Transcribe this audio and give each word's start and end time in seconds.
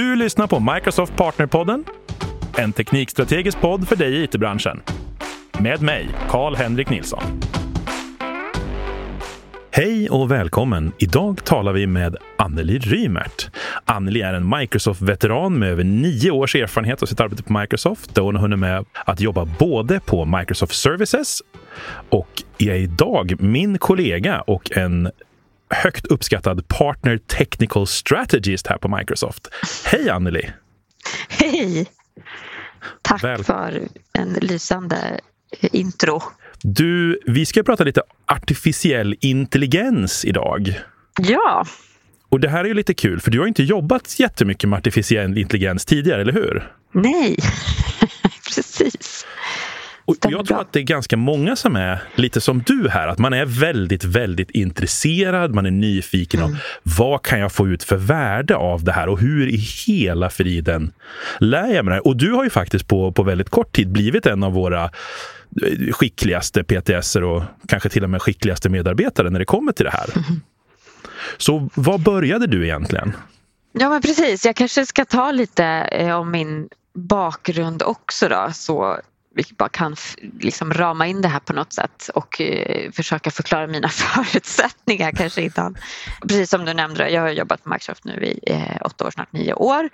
Du 0.00 0.16
lyssnar 0.16 0.46
på 0.46 0.60
Microsoft 0.74 1.16
Partnerpodden, 1.16 1.84
en 2.58 2.72
teknikstrategisk 2.72 3.60
podd 3.60 3.88
för 3.88 3.96
dig 3.96 4.14
i 4.14 4.24
it-branschen. 4.24 4.80
Med 5.58 5.82
mig, 5.82 6.08
Karl-Henrik 6.28 6.90
Nilsson. 6.90 7.22
Hej 9.70 10.10
och 10.10 10.30
välkommen! 10.30 10.92
Idag 10.98 11.44
talar 11.44 11.72
vi 11.72 11.86
med 11.86 12.16
Anneli 12.38 12.78
Rymert. 12.78 13.50
Anneli 13.84 14.20
är 14.20 14.34
en 14.34 14.58
Microsoft-veteran 14.58 15.58
med 15.58 15.70
över 15.70 15.84
nio 15.84 16.30
års 16.30 16.54
erfarenhet 16.54 17.02
av 17.02 17.06
sitt 17.06 17.20
arbete 17.20 17.42
på 17.42 17.58
Microsoft. 17.58 18.14
Där 18.14 18.22
hon 18.22 18.34
har 18.34 18.42
hunnit 18.42 18.58
med 18.58 18.84
att 19.06 19.20
jobba 19.20 19.44
både 19.58 20.00
på 20.00 20.24
Microsoft 20.24 20.74
Services 20.74 21.42
och 22.08 22.42
är 22.58 22.74
idag 22.74 23.34
min 23.38 23.78
kollega 23.78 24.40
och 24.40 24.76
en 24.76 25.10
högt 25.70 26.06
uppskattad 26.06 26.68
partner 26.68 27.18
technical 27.18 27.86
strategist 27.86 28.66
här 28.66 28.78
på 28.78 28.96
Microsoft. 28.96 29.48
Hej 29.84 30.10
Anneli! 30.10 30.50
Hej! 31.28 31.86
Tack 33.02 33.24
Väl... 33.24 33.44
för 33.44 33.88
en 34.12 34.32
lysande 34.32 35.20
intro. 35.72 36.22
Du, 36.62 37.20
vi 37.26 37.46
ska 37.46 37.62
prata 37.62 37.84
lite 37.84 38.02
artificiell 38.26 39.16
intelligens 39.20 40.24
idag. 40.24 40.80
Ja. 41.20 41.66
Och 42.28 42.40
det 42.40 42.48
här 42.48 42.64
är 42.64 42.68
ju 42.68 42.74
lite 42.74 42.94
kul, 42.94 43.20
för 43.20 43.30
du 43.30 43.40
har 43.40 43.46
inte 43.46 43.62
jobbat 43.62 44.20
jättemycket 44.20 44.68
med 44.68 44.76
artificiell 44.76 45.38
intelligens 45.38 45.84
tidigare, 45.84 46.20
eller 46.20 46.32
hur? 46.32 46.72
Nej, 46.92 47.36
precis. 48.54 49.09
Och 50.10 50.32
jag 50.32 50.46
tror 50.46 50.60
att 50.60 50.72
det 50.72 50.80
är 50.80 50.84
ganska 50.84 51.16
många 51.16 51.56
som 51.56 51.76
är 51.76 52.02
lite 52.14 52.40
som 52.40 52.62
du 52.66 52.88
här, 52.88 53.08
att 53.08 53.18
man 53.18 53.32
är 53.32 53.44
väldigt, 53.44 54.04
väldigt 54.04 54.50
intresserad, 54.50 55.54
man 55.54 55.66
är 55.66 55.70
nyfiken 55.70 56.40
mm. 56.40 56.56
vad 56.82 57.22
kan 57.22 57.40
jag 57.40 57.52
få 57.52 57.68
ut 57.68 57.82
för 57.82 57.96
värde 57.96 58.56
av 58.56 58.84
det 58.84 58.92
här 58.92 59.08
och 59.08 59.20
hur 59.20 59.48
i 59.48 59.56
hela 59.86 60.30
friden 60.30 60.92
lär 61.38 61.74
jag 61.74 61.84
mig 61.84 61.94
det? 61.94 62.00
Och 62.00 62.16
du 62.16 62.32
har 62.32 62.44
ju 62.44 62.50
faktiskt 62.50 62.88
på, 62.88 63.12
på 63.12 63.22
väldigt 63.22 63.50
kort 63.50 63.76
tid 63.76 63.88
blivit 63.88 64.26
en 64.26 64.42
av 64.42 64.52
våra 64.52 64.84
eh, 64.84 65.92
skickligaste 65.92 66.64
PTSer 66.64 67.24
och 67.24 67.42
kanske 67.68 67.88
till 67.88 68.04
och 68.04 68.10
med 68.10 68.22
skickligaste 68.22 68.68
medarbetare 68.68 69.30
när 69.30 69.38
det 69.38 69.44
kommer 69.44 69.72
till 69.72 69.84
det 69.84 69.90
här. 69.90 70.08
Mm. 70.14 70.40
Så 71.36 71.68
var 71.74 71.98
började 71.98 72.46
du 72.46 72.64
egentligen? 72.64 73.12
Ja 73.72 73.88
men 73.88 74.02
precis, 74.02 74.46
jag 74.46 74.56
kanske 74.56 74.86
ska 74.86 75.04
ta 75.04 75.32
lite 75.32 75.64
eh, 75.64 76.16
om 76.16 76.30
min 76.30 76.68
bakgrund 76.94 77.82
också 77.82 78.28
då. 78.28 78.50
Så 78.54 79.00
vi 79.34 79.44
bara 79.56 79.68
kan 79.68 79.96
liksom 80.40 80.72
rama 80.72 81.06
in 81.06 81.22
det 81.22 81.28
här 81.28 81.40
på 81.40 81.52
något 81.52 81.72
sätt 81.72 82.10
och 82.14 82.40
eh, 82.40 82.90
försöka 82.90 83.30
förklara 83.30 83.66
mina 83.66 83.88
förutsättningar 84.24 85.12
kanske 85.12 85.42
innan. 85.42 85.76
Precis 86.22 86.50
som 86.50 86.64
du 86.64 86.74
nämnde, 86.74 87.10
jag 87.10 87.22
har 87.22 87.30
jobbat 87.30 87.64
på 87.64 87.70
Microsoft 87.70 88.04
nu 88.04 88.24
i 88.24 88.40
eh, 88.46 88.76
åtta 88.80 89.06
år, 89.06 89.10
snart 89.10 89.32
nio 89.32 89.54
år 89.54 89.90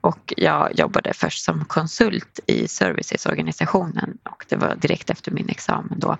och 0.00 0.34
jag 0.36 0.78
jobbade 0.78 1.12
först 1.14 1.44
som 1.44 1.64
konsult 1.64 2.40
i 2.46 2.68
servicesorganisationen 2.68 4.18
och 4.30 4.44
det 4.48 4.56
var 4.56 4.74
direkt 4.76 5.10
efter 5.10 5.30
min 5.30 5.48
examen 5.48 5.98
då 6.00 6.16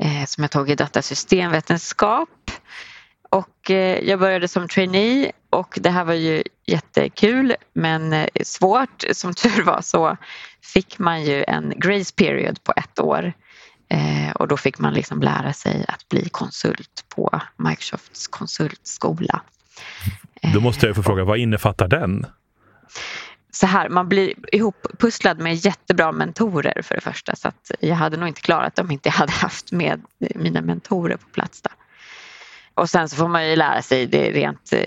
eh, 0.00 0.24
som 0.26 0.44
jag 0.44 0.50
tog 0.50 0.70
i 0.70 0.74
datasystemvetenskap 0.74 2.50
och 3.30 3.70
eh, 3.70 3.98
jag 3.98 4.18
började 4.18 4.48
som 4.48 4.68
trainee 4.68 5.32
och 5.50 5.78
det 5.80 5.90
här 5.90 6.04
var 6.04 6.14
ju 6.14 6.42
jättekul 6.72 7.54
men 7.72 8.12
eh, 8.12 8.26
svårt. 8.44 9.04
Som 9.12 9.34
tur 9.34 9.62
var 9.62 9.80
så 9.82 10.16
fick 10.62 10.98
man 10.98 11.24
ju 11.24 11.44
en 11.48 11.72
grace 11.76 12.14
period 12.14 12.64
på 12.64 12.72
ett 12.76 13.00
år 13.00 13.32
eh, 13.88 14.32
och 14.34 14.48
då 14.48 14.56
fick 14.56 14.78
man 14.78 14.94
liksom 14.94 15.22
lära 15.22 15.52
sig 15.52 15.84
att 15.88 16.08
bli 16.08 16.28
konsult 16.28 17.04
på 17.08 17.40
Microsofts 17.56 18.26
konsultskola. 18.26 19.40
Då 20.54 20.60
måste 20.60 20.86
jag 20.86 20.96
få 20.96 21.02
fråga, 21.02 21.24
vad 21.24 21.38
innefattar 21.38 21.88
den? 21.88 22.26
så 23.54 23.66
här, 23.66 23.88
man 23.88 24.08
blir 24.08 24.34
ihoppusslad 24.52 25.38
med 25.38 25.54
jättebra 25.54 26.12
mentorer 26.12 26.82
för 26.82 26.94
det 26.94 27.00
första 27.00 27.36
så 27.36 27.48
att 27.48 27.70
jag 27.80 27.96
hade 27.96 28.16
nog 28.16 28.28
inte 28.28 28.40
klarat 28.40 28.76
det 28.76 28.82
om 28.82 28.90
inte 28.90 29.08
jag 29.08 29.14
hade 29.14 29.32
haft 29.32 29.72
med 29.72 30.02
mina 30.18 30.60
mentorer 30.60 31.16
på 31.16 31.28
plats. 31.28 31.62
Där. 31.62 31.72
Och 32.74 32.90
sen 32.90 33.08
så 33.08 33.16
får 33.16 33.28
man 33.28 33.48
ju 33.48 33.56
lära 33.56 33.82
sig 33.82 34.06
det 34.06 34.30
rent 34.30 34.72
eh, 34.72 34.86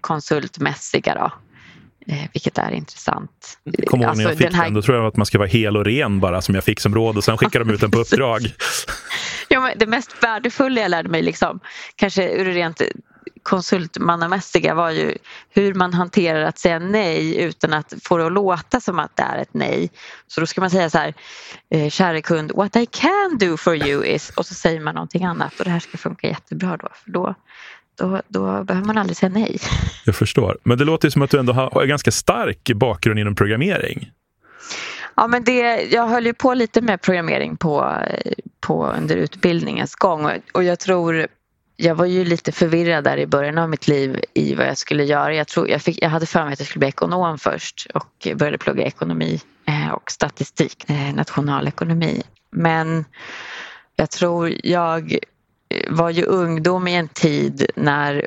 konsultmässiga 0.00 1.14
då. 1.14 1.32
Eh, 2.10 2.28
vilket 2.32 2.58
är 2.58 2.72
intressant. 2.72 3.58
Kommer 3.86 4.04
ihåg 4.04 4.16
när 4.16 4.22
jag 4.22 4.30
alltså, 4.30 4.44
fick 4.44 4.50
den, 4.50 4.60
här... 4.60 4.70
då 4.70 4.82
tror 4.82 4.96
jag 4.96 5.06
att 5.06 5.16
man 5.16 5.26
ska 5.26 5.38
vara 5.38 5.48
hel 5.48 5.76
och 5.76 5.84
ren 5.84 6.20
bara 6.20 6.42
som 6.42 6.54
jag 6.54 6.64
fick 6.64 6.80
som 6.80 6.94
råd 6.94 7.16
och 7.16 7.24
sen 7.24 7.38
skickar 7.38 7.58
de 7.60 7.70
ut 7.70 7.80
den 7.80 7.90
på 7.90 7.98
uppdrag. 7.98 8.40
ja, 9.48 9.72
det 9.76 9.86
mest 9.86 10.22
värdefulla 10.22 10.80
jag 10.80 10.90
lärde 10.90 11.08
mig, 11.08 11.22
liksom, 11.22 11.60
kanske 11.96 12.30
ur 12.30 12.44
rent 12.44 12.82
konsultmannamässiga 13.42 14.74
var 14.74 14.90
ju 14.90 15.16
hur 15.50 15.74
man 15.74 15.94
hanterar 15.94 16.42
att 16.42 16.58
säga 16.58 16.78
nej 16.78 17.42
utan 17.42 17.72
att 17.72 17.94
få 18.04 18.16
det 18.16 18.26
att 18.26 18.32
låta 18.32 18.80
som 18.80 18.98
att 18.98 19.16
det 19.16 19.22
är 19.22 19.38
ett 19.38 19.54
nej. 19.54 19.90
Så 20.26 20.40
då 20.40 20.46
ska 20.46 20.60
man 20.60 20.70
säga 20.70 20.90
så 20.90 20.98
här, 20.98 21.14
eh, 21.70 21.90
kära 21.90 22.22
kund, 22.22 22.52
what 22.54 22.76
I 22.76 22.86
can 22.86 23.38
do 23.38 23.56
for 23.56 23.88
you 23.88 24.06
is 24.06 24.30
och 24.30 24.46
så 24.46 24.54
säger 24.54 24.80
man 24.80 24.94
någonting 24.94 25.24
annat 25.24 25.58
och 25.58 25.64
det 25.64 25.70
här 25.70 25.80
ska 25.80 25.98
funka 25.98 26.26
jättebra 26.28 26.76
då. 26.76 26.88
För 27.04 27.10
då 27.10 27.34
då, 27.98 28.22
då 28.28 28.64
behöver 28.64 28.86
man 28.86 28.98
aldrig 28.98 29.16
säga 29.16 29.30
nej. 29.30 29.58
Jag 30.04 30.14
förstår. 30.14 30.58
Men 30.62 30.78
det 30.78 30.84
låter 30.84 31.10
som 31.10 31.22
att 31.22 31.30
du 31.30 31.38
ändå 31.38 31.52
har 31.52 31.82
en 31.82 31.88
ganska 31.88 32.10
stark 32.10 32.70
bakgrund 32.74 33.18
inom 33.18 33.34
programmering. 33.34 34.10
Ja, 35.14 35.26
men 35.26 35.44
det, 35.44 35.82
jag 35.82 36.08
höll 36.08 36.26
ju 36.26 36.34
på 36.34 36.54
lite 36.54 36.80
med 36.80 37.02
programmering 37.02 37.56
på, 37.56 37.96
på 38.60 38.86
under 38.86 39.16
utbildningens 39.16 39.94
gång 39.94 40.30
och 40.52 40.64
jag 40.64 40.78
tror 40.78 41.26
jag 41.82 41.94
var 41.94 42.06
ju 42.06 42.24
lite 42.24 42.52
förvirrad 42.52 43.04
där 43.04 43.16
i 43.16 43.26
början 43.26 43.58
av 43.58 43.70
mitt 43.70 43.88
liv 43.88 44.24
i 44.34 44.54
vad 44.54 44.66
jag 44.66 44.78
skulle 44.78 45.04
göra. 45.04 45.34
Jag, 45.34 45.48
tror, 45.48 45.68
jag, 45.68 45.82
fick, 45.82 46.02
jag 46.02 46.08
hade 46.08 46.26
för 46.26 46.44
mig 46.44 46.52
att 46.52 46.58
jag 46.58 46.68
skulle 46.68 46.80
bli 46.80 46.88
ekonom 46.88 47.38
först 47.38 47.86
och 47.94 48.28
började 48.34 48.58
plugga 48.58 48.84
ekonomi 48.84 49.40
eh, 49.66 49.90
och 49.90 50.10
statistik, 50.10 50.90
eh, 50.90 51.14
nationalekonomi. 51.14 52.22
Men 52.50 53.04
jag 53.96 54.10
tror 54.10 54.52
jag 54.64 55.18
var 55.88 56.10
ju 56.10 56.24
ungdom 56.24 56.88
i 56.88 56.94
en 56.94 57.08
tid 57.08 57.66
när 57.76 58.26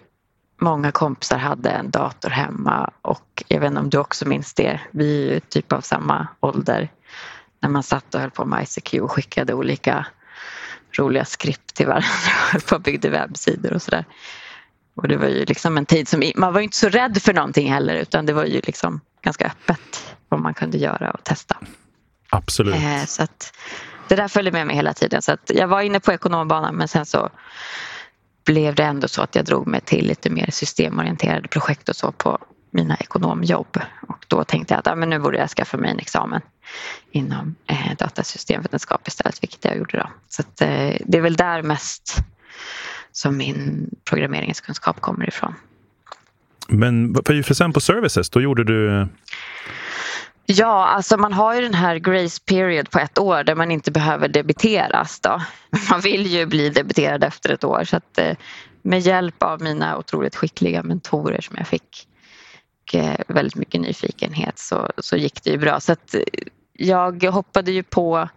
många 0.61 0.91
kompisar 0.91 1.37
hade 1.37 1.69
en 1.69 1.91
dator 1.91 2.29
hemma 2.29 2.91
och 3.01 3.43
jag 3.47 3.59
vet 3.59 3.67
inte 3.67 3.79
om 3.79 3.89
du 3.89 3.97
också 3.97 4.27
minns 4.27 4.53
det, 4.53 4.79
vi 4.91 5.27
är 5.27 5.33
ju 5.33 5.39
typ 5.39 5.71
av 5.71 5.81
samma 5.81 6.27
ålder. 6.39 6.91
När 7.59 7.69
man 7.69 7.83
satt 7.83 8.15
och 8.15 8.21
höll 8.21 8.31
på 8.31 8.45
med 8.45 8.63
ICQ 8.63 8.93
och 8.93 9.11
skickade 9.11 9.53
olika 9.53 10.07
roliga 10.97 11.25
skript 11.25 11.75
till 11.75 11.87
varandra 11.87 12.07
och 12.71 12.81
byggde 12.81 13.09
webbsidor 13.09 13.73
och 13.73 13.81
sådär. 13.81 14.05
Och 14.95 15.07
det 15.07 15.17
var 15.17 15.27
ju 15.27 15.45
liksom 15.45 15.77
en 15.77 15.85
tid 15.85 16.07
som, 16.07 16.31
man 16.35 16.53
var 16.53 16.61
inte 16.61 16.77
så 16.77 16.89
rädd 16.89 17.21
för 17.21 17.33
någonting 17.33 17.71
heller 17.71 17.95
utan 17.95 18.25
det 18.25 18.33
var 18.33 18.45
ju 18.45 18.61
liksom 18.63 19.01
ganska 19.21 19.45
öppet 19.45 20.15
vad 20.29 20.39
man 20.39 20.53
kunde 20.53 20.77
göra 20.77 21.11
och 21.11 21.23
testa. 21.23 21.57
Absolut. 22.29 22.75
Eh, 22.75 23.05
så 23.05 23.23
att 23.23 23.53
det 24.09 24.15
där 24.15 24.27
följde 24.27 24.51
med 24.51 24.67
mig 24.67 24.75
hela 24.75 24.93
tiden 24.93 25.21
så 25.21 25.31
att 25.31 25.51
jag 25.53 25.67
var 25.67 25.81
inne 25.81 25.99
på 25.99 26.11
ekonombanan 26.11 26.75
men 26.75 26.87
sen 26.87 27.05
så 27.05 27.29
blev 28.45 28.75
det 28.75 28.83
ändå 28.83 29.07
så 29.07 29.21
att 29.21 29.35
jag 29.35 29.45
drog 29.45 29.67
mig 29.67 29.81
till 29.81 30.07
lite 30.07 30.29
mer 30.29 30.49
systemorienterade 30.51 31.47
projekt 31.47 31.89
och 31.89 31.95
så 31.95 32.11
på 32.11 32.39
mina 32.71 32.95
ekonomjobb 32.95 33.79
och 34.07 34.25
då 34.27 34.43
tänkte 34.43 34.73
jag 34.73 34.79
att 34.79 34.85
ja, 34.85 34.95
men 34.95 35.09
nu 35.09 35.19
borde 35.19 35.37
jag 35.37 35.49
skaffa 35.49 35.77
mig 35.77 35.91
en 35.91 35.99
examen 35.99 36.41
inom 37.11 37.55
eh, 37.67 37.97
datasystemvetenskap 37.97 39.07
istället, 39.07 39.43
vilket 39.43 39.65
jag 39.65 39.77
gjorde 39.77 39.97
då. 39.97 40.09
Så 40.29 40.41
att, 40.41 40.61
eh, 40.61 40.97
det 41.05 41.17
är 41.17 41.21
väl 41.21 41.35
där 41.35 41.61
mest 41.61 42.17
som 43.11 43.37
min 43.37 43.89
programmeringskunskap 44.03 45.01
kommer 45.01 45.27
ifrån. 45.27 45.53
Men 46.67 47.15
för 47.25 47.53
sen 47.53 47.73
på 47.73 47.79
services, 47.79 48.29
då 48.29 48.41
gjorde 48.41 48.63
du 48.63 49.07
Ja, 50.45 50.85
alltså 50.85 51.17
man 51.17 51.33
har 51.33 51.55
ju 51.55 51.61
den 51.61 51.73
här 51.73 51.95
grace 51.95 52.41
period 52.45 52.89
på 52.89 52.99
ett 52.99 53.17
år 53.17 53.43
där 53.43 53.55
man 53.55 53.71
inte 53.71 53.91
behöver 53.91 54.27
debiteras. 54.27 55.19
Då. 55.19 55.41
Man 55.89 56.01
vill 56.01 56.27
ju 56.27 56.45
bli 56.45 56.69
debiterad 56.69 57.23
efter 57.23 57.53
ett 57.53 57.63
år 57.63 57.83
så 57.83 57.97
att 57.97 58.17
eh, 58.17 58.37
med 58.81 58.99
hjälp 58.99 59.43
av 59.43 59.61
mina 59.61 59.97
otroligt 59.97 60.35
skickliga 60.35 60.83
mentorer 60.83 61.41
som 61.41 61.55
jag 61.57 61.67
fick 61.67 62.07
och 62.81 62.95
eh, 62.95 63.15
väldigt 63.27 63.55
mycket 63.55 63.81
nyfikenhet 63.81 64.59
så, 64.59 64.91
så 64.97 65.17
gick 65.17 65.43
det 65.43 65.49
ju 65.49 65.57
bra. 65.57 65.79
Så 65.79 65.91
att 65.91 66.13
eh, 66.13 66.21
jag 66.73 67.23
hoppade 67.23 67.71
ju 67.71 67.83
på 67.83 68.29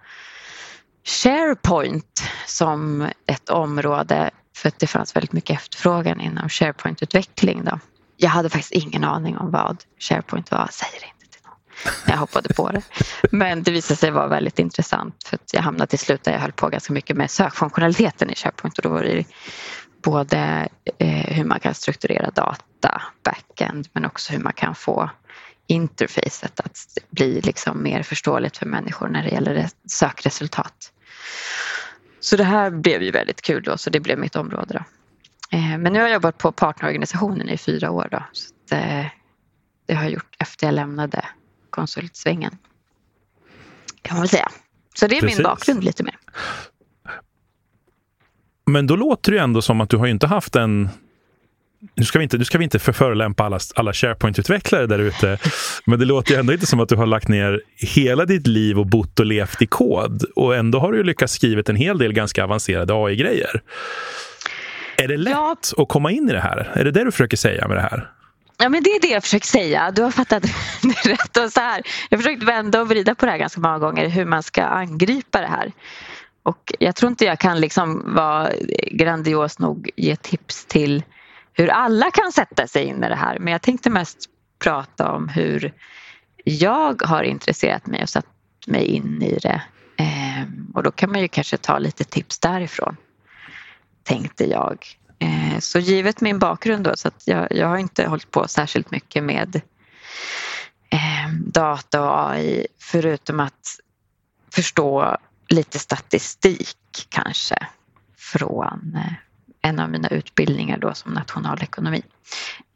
SharePoint 1.05 2.23
som 2.47 3.09
ett 3.27 3.51
område 3.51 4.31
för 4.57 4.69
att 4.69 4.79
det 4.79 4.87
fanns 4.87 5.17
väldigt 5.17 5.33
mycket 5.33 5.57
efterfrågan 5.57 6.21
inom 6.21 6.49
SharePoint-utveckling. 6.49 7.65
Då. 7.65 7.79
Jag 8.17 8.31
hade 8.31 8.51
faktiskt 8.51 8.73
ingen 8.73 9.05
aning 9.05 9.39
om 9.39 9.51
vad 9.51 9.85
SharePoint 9.99 10.51
var, 10.51 10.69
säger 10.71 11.05
inte 11.05 11.16
när. 11.85 12.13
Jag 12.13 12.19
hoppade 12.19 12.55
på 12.55 12.71
det. 12.71 12.83
Men 13.31 13.63
det 13.63 13.71
visade 13.71 13.97
sig 13.97 14.11
vara 14.11 14.27
väldigt 14.27 14.59
intressant 14.59 15.25
för 15.27 15.35
att 15.37 15.55
jag 15.55 15.63
hamnade 15.63 15.87
till 15.87 15.99
slut 15.99 16.25
där 16.25 16.33
jag 16.33 16.41
höll 16.41 16.53
på 16.53 16.69
ganska 16.69 16.93
mycket 16.93 17.17
med 17.17 17.31
sökfunktionaliteten 17.31 18.31
i 18.31 18.35
SharePoint 18.35 18.79
och 18.79 18.83
då 18.83 18.89
var 18.89 19.03
det 19.03 19.25
både 20.03 20.69
eh, 20.99 21.09
hur 21.09 21.45
man 21.45 21.61
kan 21.61 21.75
strukturera 21.75 22.31
data, 22.31 23.03
backend, 23.23 23.89
men 23.93 24.05
också 24.05 24.33
hur 24.33 24.41
man 24.41 24.53
kan 24.53 24.75
få 24.75 25.11
interfacet 25.67 26.61
att 26.61 26.79
bli 27.11 27.41
liksom 27.41 27.83
mer 27.83 28.03
förståeligt 28.03 28.57
för 28.57 28.67
människor 28.67 29.09
när 29.09 29.23
det 29.23 29.29
gäller 29.29 29.69
sökresultat. 29.89 30.93
Så 32.21 32.37
det 32.37 32.45
här 32.45 32.71
blev 32.71 33.03
ju 33.03 33.11
väldigt 33.11 33.43
kul 33.43 33.63
då, 33.63 33.79
så 33.79 33.91
det 33.91 34.01
blev 34.01 34.19
mitt 34.19 34.37
område. 34.37 34.75
Då. 34.75 34.85
Eh, 35.57 35.79
men 35.79 35.93
nu 35.93 35.99
har 35.99 36.07
jag 36.07 36.15
jobbat 36.15 36.39
på 36.39 36.53
partnerorganisationen 36.53 37.49
i 37.49 37.59
fyra 37.59 37.91
år. 37.91 38.09
Då, 38.11 38.23
så 38.33 38.55
det, 38.69 38.77
eh, 38.77 39.07
det 39.87 39.95
har 39.95 40.03
jag 40.03 40.13
gjort 40.13 40.37
efter 40.39 40.67
jag 40.67 40.75
lämnade 40.75 41.25
konsultsvängen. 41.77 42.59
Kan 44.03 44.15
man 44.15 44.23
väl 44.23 44.29
säga. 44.29 44.49
Så 44.95 45.07
det 45.07 45.17
är 45.17 45.21
Precis. 45.21 45.39
min 45.39 45.45
bakgrund 45.45 45.85
lite 45.85 46.03
mer. 46.03 46.17
Men 48.67 48.87
då 48.87 48.97
låter 48.97 49.33
det 49.33 49.39
ändå 49.39 49.63
som 49.63 49.81
att 49.81 49.91
du 49.91 49.97
har 49.97 50.07
inte 50.07 50.27
haft 50.27 50.57
en 50.57 50.89
nu 51.95 52.05
ska 52.05 52.19
vi 52.19 52.23
inte, 52.23 52.39
nu 52.39 52.45
ska 52.45 52.59
vi 52.59 52.65
inte 52.65 52.79
förolämpa 52.79 53.45
alla, 53.45 53.59
alla 53.75 53.93
SharePoint-utvecklare 53.93 54.87
där 54.87 54.99
ute, 54.99 55.39
men 55.85 55.99
det 55.99 56.05
låter 56.05 56.35
ju 56.35 56.41
ändå 56.41 56.53
inte 56.53 56.67
som 56.67 56.81
att 56.81 56.89
du 56.89 56.97
har 56.97 57.07
lagt 57.07 57.29
ner 57.29 57.63
hela 57.77 58.25
ditt 58.25 58.47
liv 58.47 58.79
och 58.79 58.87
bott 58.87 59.21
och 59.21 59.27
levt 59.27 59.63
i 59.63 59.67
kod. 59.67 60.25
Och 60.37 60.57
ändå 60.57 60.79
har 60.79 60.93
du 60.93 61.03
lyckats 61.03 61.33
skriva 61.33 61.63
en 61.67 61.77
hel 61.77 61.99
del 61.99 62.13
ganska 62.13 62.45
avancerade 62.45 62.95
AI-grejer. 62.95 63.63
Är 64.97 65.09
det 65.09 65.17
lätt 65.17 65.33
ja. 65.33 65.57
att 65.77 65.89
komma 65.89 66.11
in 66.11 66.29
i 66.29 66.33
det 66.33 66.41
här? 66.41 66.71
Är 66.75 66.85
det 66.85 66.91
det 66.91 67.05
du 67.05 67.13
försöker 67.13 67.37
säga 67.37 67.69
med 67.69 67.77
det 67.77 67.83
här? 67.83 68.11
Ja, 68.59 68.69
men 68.69 68.83
det 68.83 68.91
är 68.91 69.01
det 69.01 69.09
jag 69.09 69.23
försöker 69.23 69.47
säga. 69.47 69.91
Du 69.91 70.03
har 70.03 70.11
fattat 70.11 70.43
det 70.83 71.11
rätt. 71.11 71.37
Och 71.37 71.53
så 71.53 71.61
här. 71.61 71.83
Jag 72.11 72.19
har 72.19 72.23
försökt 72.23 72.43
vända 72.43 72.81
och 72.81 72.89
vrida 72.89 73.15
på 73.15 73.27
det 73.27 73.33
här 73.33 73.39
ganska 73.39 73.61
många 73.61 73.79
gånger, 73.79 74.09
hur 74.09 74.25
man 74.25 74.43
ska 74.43 74.65
angripa 74.65 75.41
det 75.41 75.47
här. 75.47 75.73
Och 76.43 76.73
jag 76.79 76.97
tror 76.97 77.11
inte 77.11 77.25
jag 77.25 77.39
kan 77.39 77.61
liksom 77.61 78.15
vara 78.15 78.51
grandios 78.91 79.59
nog 79.59 79.91
ge 79.97 80.17
tips 80.17 80.65
till 80.65 81.05
hur 81.53 81.69
alla 81.69 82.11
kan 82.11 82.33
sätta 82.33 82.67
sig 82.67 82.85
in 82.85 83.05
i 83.05 83.09
det 83.09 83.15
här. 83.15 83.39
Men 83.39 83.53
jag 83.53 83.63
tänkte 83.63 83.91
mest 83.91 84.19
prata 84.59 85.13
om 85.13 85.29
hur 85.29 85.73
jag 86.45 87.03
har 87.03 87.23
intresserat 87.23 87.87
mig 87.87 88.03
och 88.03 88.09
satt 88.09 88.27
mig 88.67 88.85
in 88.85 89.23
i 89.23 89.39
det. 89.39 89.63
Ehm, 89.97 90.71
och 90.75 90.83
då 90.83 90.91
kan 90.91 91.13
man 91.13 91.21
ju 91.21 91.29
kanske 91.29 91.57
ta 91.57 91.79
lite 91.79 92.05
tips 92.05 92.39
därifrån, 92.39 92.97
tänkte 94.03 94.45
jag. 94.45 94.87
Eh, 95.19 95.59
så 95.59 95.79
givet 95.79 96.21
min 96.21 96.39
bakgrund 96.39 96.85
då, 96.85 96.97
så 96.97 97.09
att 97.09 97.23
jag, 97.27 97.53
jag 97.53 97.69
har 97.69 97.79
inte 97.79 98.07
hållit 98.07 98.31
på 98.31 98.49
särskilt 98.49 98.91
mycket 98.91 99.25
med 99.25 99.57
eh, 100.91 101.33
data 101.47 102.03
och 102.03 102.31
AI 102.31 102.67
förutom 102.79 103.41
att 103.41 103.81
förstå 104.55 105.17
lite 105.49 105.79
statistik 105.79 107.07
kanske 107.09 107.67
från 108.17 108.93
eh, 108.97 109.13
en 109.63 109.79
av 109.79 109.91
mina 109.91 110.09
utbildningar 110.09 110.79
då 110.79 110.95
som 110.95 111.13
nationalekonomi. 111.13 112.03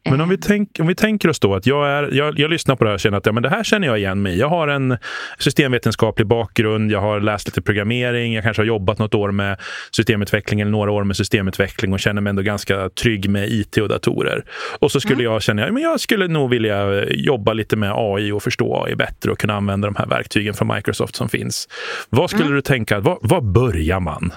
Men 0.09 0.21
om 0.21 0.29
vi, 0.29 0.35
eh. 0.35 0.39
tänk, 0.41 0.69
om 0.79 0.87
vi 0.87 0.95
tänker 0.95 1.29
oss 1.29 1.39
då 1.39 1.55
att 1.55 1.67
jag, 1.67 1.87
är, 1.87 2.09
jag, 2.11 2.39
jag 2.39 2.49
lyssnar 2.49 2.75
på 2.75 2.83
det 2.83 2.89
här 2.89 2.95
och 2.95 2.99
känner 2.99 3.17
att 3.17 3.25
ja, 3.25 3.31
men 3.31 3.43
det 3.43 3.49
här 3.49 3.63
känner 3.63 3.87
jag 3.87 3.97
igen 3.97 4.21
mig 4.21 4.37
Jag 4.37 4.49
har 4.49 4.67
en 4.67 4.97
systemvetenskaplig 5.37 6.27
bakgrund, 6.27 6.91
jag 6.91 7.01
har 7.01 7.19
läst 7.19 7.47
lite 7.47 7.61
programmering, 7.61 8.33
jag 8.33 8.43
kanske 8.43 8.61
har 8.61 8.67
jobbat 8.67 8.99
något 8.99 9.13
år 9.13 9.31
med 9.31 9.57
systemutveckling 9.91 10.61
eller 10.61 10.71
några 10.71 10.91
år 10.91 11.03
med 11.03 11.17
systemutveckling 11.17 11.93
och 11.93 11.99
känner 11.99 12.21
mig 12.21 12.29
ändå 12.29 12.41
ganska 12.41 12.89
trygg 12.89 13.29
med 13.29 13.49
IT 13.49 13.77
och 13.77 13.89
datorer. 13.89 14.45
Och 14.79 14.91
så 14.91 14.99
skulle 14.99 15.23
mm. 15.23 15.33
jag 15.33 15.41
känna 15.41 15.65
att 15.65 15.81
jag 15.81 15.99
skulle 15.99 16.27
nog 16.27 16.49
vilja 16.49 17.05
jobba 17.05 17.53
lite 17.53 17.75
med 17.75 17.91
AI 17.95 18.31
och 18.31 18.43
förstå 18.43 18.83
AI 18.85 18.95
bättre 18.95 19.31
och 19.31 19.39
kunna 19.39 19.53
använda 19.53 19.87
de 19.87 19.95
här 19.95 20.05
verktygen 20.05 20.53
från 20.53 20.75
Microsoft 20.75 21.15
som 21.15 21.29
finns. 21.29 21.67
Vad 22.09 22.29
skulle 22.29 22.45
mm. 22.45 22.55
du 22.55 22.61
tänka, 22.61 22.99
var, 22.99 23.17
var 23.21 23.41
börjar 23.41 23.99
man? 23.99 24.31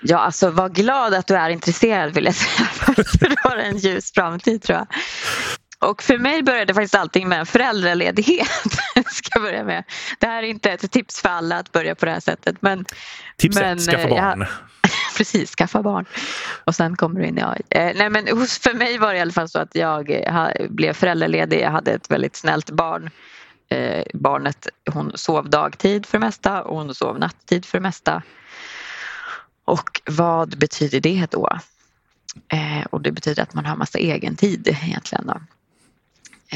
Ja, 0.00 0.18
alltså 0.18 0.50
var 0.50 0.68
glad 0.68 1.14
att 1.14 1.26
du 1.26 1.34
är 1.34 1.50
intresserad 1.50 2.14
vill 2.14 2.24
jag 2.24 2.34
säga. 2.34 2.66
För 3.18 3.28
du 3.28 3.36
har 3.42 3.56
en 3.56 3.76
ljus 3.76 4.12
framtid 4.12 4.62
tror 4.62 4.78
jag. 4.78 4.86
Och 5.78 6.02
för 6.02 6.18
mig 6.18 6.42
började 6.42 6.74
faktiskt 6.74 6.94
allting 6.94 7.28
med 7.28 7.40
en 7.40 7.46
föräldraledighet. 7.46 8.48
Ska 9.06 9.40
börja 9.40 9.64
med. 9.64 9.84
Det 10.18 10.26
här 10.26 10.42
är 10.42 10.46
inte 10.46 10.70
ett 10.70 10.90
tips 10.92 11.20
för 11.20 11.28
alla 11.28 11.56
att 11.56 11.72
börja 11.72 11.94
på 11.94 12.06
det 12.06 12.12
här 12.12 12.20
sättet. 12.20 12.56
Men, 12.60 12.84
Tips 13.36 13.56
men, 13.56 13.78
skaffa 13.78 14.08
barn. 14.08 14.40
Jag, 14.40 14.48
precis, 15.16 15.50
skaffa 15.50 15.82
barn. 15.82 16.04
Och 16.64 16.74
sen 16.74 16.96
kommer 16.96 17.20
du 17.20 17.26
in 17.26 17.38
i 17.38 17.42
AI. 17.42 17.62
Eh, 17.70 17.92
nej, 17.96 18.10
men 18.10 18.26
för 18.46 18.74
mig 18.74 18.98
var 18.98 19.12
det 19.12 19.18
i 19.18 19.20
alla 19.20 19.32
fall 19.32 19.48
så 19.48 19.58
att 19.58 19.74
jag 19.74 20.10
eh, 20.10 20.48
blev 20.68 20.92
föräldraledig. 20.92 21.60
Jag 21.60 21.70
hade 21.70 21.92
ett 21.92 22.10
väldigt 22.10 22.36
snällt 22.36 22.70
barn. 22.70 23.10
Eh, 23.68 24.04
barnet 24.14 24.68
hon 24.90 25.12
sov 25.14 25.50
dagtid 25.50 26.06
för 26.06 26.18
det 26.18 26.24
mesta 26.24 26.62
och 26.62 26.76
hon 26.76 26.94
sov 26.94 27.18
nattid 27.18 27.64
för 27.64 27.78
det 27.78 27.82
mesta. 27.82 28.22
Och 29.66 30.00
vad 30.06 30.58
betyder 30.58 31.00
det 31.00 31.30
då? 31.30 31.48
Eh, 32.48 32.86
och 32.90 33.00
det 33.00 33.12
betyder 33.12 33.42
att 33.42 33.54
man 33.54 33.66
har 33.66 33.76
massa 33.76 33.98
egen 33.98 34.36
tid 34.36 34.68
egentligen. 34.82 35.26
Då. 35.26 35.40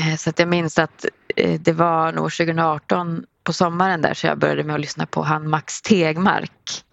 Eh, 0.01 0.17
så 0.17 0.31
att 0.31 0.39
jag 0.39 0.49
minns 0.49 0.79
att 0.79 1.05
eh, 1.37 1.61
det 1.61 1.73
var 1.73 2.13
nog 2.13 2.33
2018 2.33 3.25
på 3.45 3.53
sommaren 3.53 4.03
där 4.03 4.15
så 4.15 4.27
jag 4.27 4.39
började 4.39 4.65
med 4.65 4.75
att 4.75 4.81
lyssna 4.81 5.07
på 5.07 5.23
han 5.23 5.51
Max 5.51 5.83
Tegmark. 5.83 6.85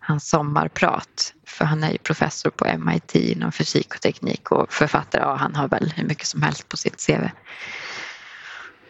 Hans 0.00 0.28
sommarprat. 0.28 1.34
För 1.46 1.64
han 1.64 1.84
är 1.84 1.92
ju 1.92 1.98
professor 1.98 2.50
på 2.50 2.78
MIT 2.78 3.14
inom 3.14 3.52
fysik 3.52 3.94
och 3.94 4.00
teknik 4.00 4.50
och 4.50 4.72
författare. 4.72 5.22
Ja, 5.22 5.34
han 5.34 5.54
har 5.54 5.68
väl 5.68 5.92
hur 5.96 6.04
mycket 6.04 6.26
som 6.26 6.42
helst 6.42 6.68
på 6.68 6.76
sitt 6.76 7.06
CV. 7.06 7.28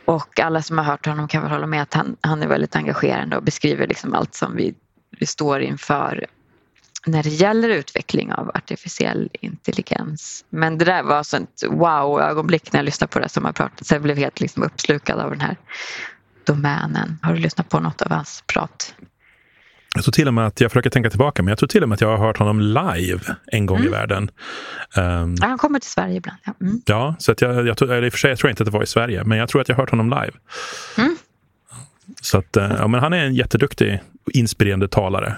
Och 0.04 0.40
alla 0.40 0.62
som 0.62 0.78
har 0.78 0.84
hört 0.84 1.06
honom 1.06 1.28
kan 1.28 1.42
väl 1.42 1.50
hålla 1.50 1.66
med 1.66 1.82
att 1.82 1.94
han, 1.94 2.16
han 2.20 2.42
är 2.42 2.46
väldigt 2.46 2.76
engagerande 2.76 3.36
och 3.36 3.42
beskriver 3.42 3.86
liksom 3.86 4.14
allt 4.14 4.34
som 4.34 4.56
vi, 4.56 4.74
vi 5.18 5.26
står 5.26 5.60
inför 5.60 6.26
när 7.06 7.22
det 7.22 7.28
gäller 7.28 7.68
utveckling 7.68 8.32
av 8.32 8.50
artificiell 8.54 9.30
intelligens. 9.40 10.44
Men 10.50 10.78
det 10.78 10.84
där 10.84 11.02
var 11.02 11.22
sånt 11.22 11.62
wow-ögonblick 11.70 12.72
när 12.72 12.80
jag 12.80 12.84
lyssnade 12.84 13.12
på 13.12 13.18
det 13.18 13.28
som 13.28 13.44
har 13.44 13.52
pratat 13.52 13.86
så 13.86 13.94
jag 13.94 14.02
blev 14.02 14.16
helt 14.16 14.40
liksom 14.40 14.62
uppslukad 14.62 15.18
av 15.20 15.30
den 15.30 15.40
här 15.40 15.56
domänen. 16.44 17.18
Har 17.22 17.32
du 17.32 17.38
lyssnat 17.40 17.68
på 17.68 17.80
något 17.80 18.02
av 18.02 18.10
hans 18.10 18.44
prat? 18.46 18.94
Jag 19.94 20.04
tror 20.04 20.12
till 20.12 20.28
och 20.28 20.34
med 20.34 20.46
att, 20.46 20.60
jag 20.60 20.70
försöker 20.70 20.90
tänka 20.90 21.10
tillbaka, 21.10 21.42
men 21.42 21.48
jag 21.48 21.58
tror 21.58 21.66
till 21.66 21.82
och 21.82 21.88
med 21.88 21.96
att 21.96 22.00
jag 22.00 22.08
har 22.08 22.26
hört 22.26 22.36
honom 22.36 22.60
live 22.60 23.20
en 23.46 23.66
gång 23.66 23.76
mm. 23.76 23.88
i 23.88 23.90
världen. 23.90 24.30
Um, 24.96 25.34
ja, 25.40 25.46
han 25.46 25.58
kommer 25.58 25.78
till 25.78 25.90
Sverige 25.90 26.16
ibland. 26.16 26.38
Ja, 26.44 26.54
mm. 26.60 26.80
ja 26.86 27.16
så 27.18 27.32
att 27.32 27.40
jag, 27.40 27.66
jag, 27.66 27.82
eller 27.82 28.04
i 28.04 28.08
och 28.08 28.12
för 28.12 28.18
sig 28.18 28.30
jag 28.30 28.38
tror 28.38 28.50
inte 28.50 28.62
att 28.62 28.66
det 28.66 28.72
var 28.72 28.82
i 28.82 28.86
Sverige, 28.86 29.24
men 29.24 29.38
jag 29.38 29.48
tror 29.48 29.60
att 29.60 29.68
jag 29.68 29.76
har 29.76 29.82
hört 29.82 29.90
honom 29.90 30.10
live. 30.10 30.32
Mm. 30.98 31.16
Så 32.20 32.38
att, 32.38 32.56
eh, 32.56 32.72
ja, 32.78 32.88
men 32.88 33.00
han 33.00 33.12
är 33.12 33.24
en 33.24 33.34
jätteduktig, 33.34 34.02
inspirerande 34.32 34.88
talare. 34.88 35.36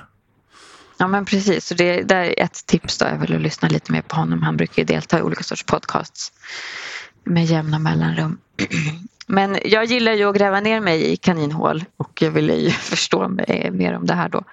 Ja 0.98 1.06
men 1.06 1.24
precis, 1.24 1.66
så 1.66 1.74
det, 1.74 2.02
där 2.02 2.22
är 2.22 2.42
ett 2.42 2.66
tips 2.66 2.98
då 2.98 3.04
är 3.04 3.16
väl 3.16 3.34
att 3.34 3.40
lyssna 3.40 3.68
lite 3.68 3.92
mer 3.92 4.02
på 4.02 4.16
honom. 4.16 4.42
Han 4.42 4.56
brukar 4.56 4.82
ju 4.82 4.86
delta 4.86 5.18
i 5.18 5.22
olika 5.22 5.42
sorts 5.42 5.62
podcasts 5.62 6.32
med 7.24 7.44
jämna 7.44 7.78
mellanrum. 7.78 8.38
Men 9.30 9.58
jag 9.64 9.84
gillar 9.84 10.12
ju 10.12 10.24
att 10.24 10.36
gräva 10.36 10.60
ner 10.60 10.80
mig 10.80 11.12
i 11.12 11.16
kaninhål 11.16 11.84
och 11.96 12.22
jag 12.22 12.30
ville 12.30 12.54
ju 12.54 12.70
förstå 12.90 13.28
mer 13.72 13.92
om 13.96 14.06
det 14.06 14.14
här 14.14 14.28
då. 14.28 14.44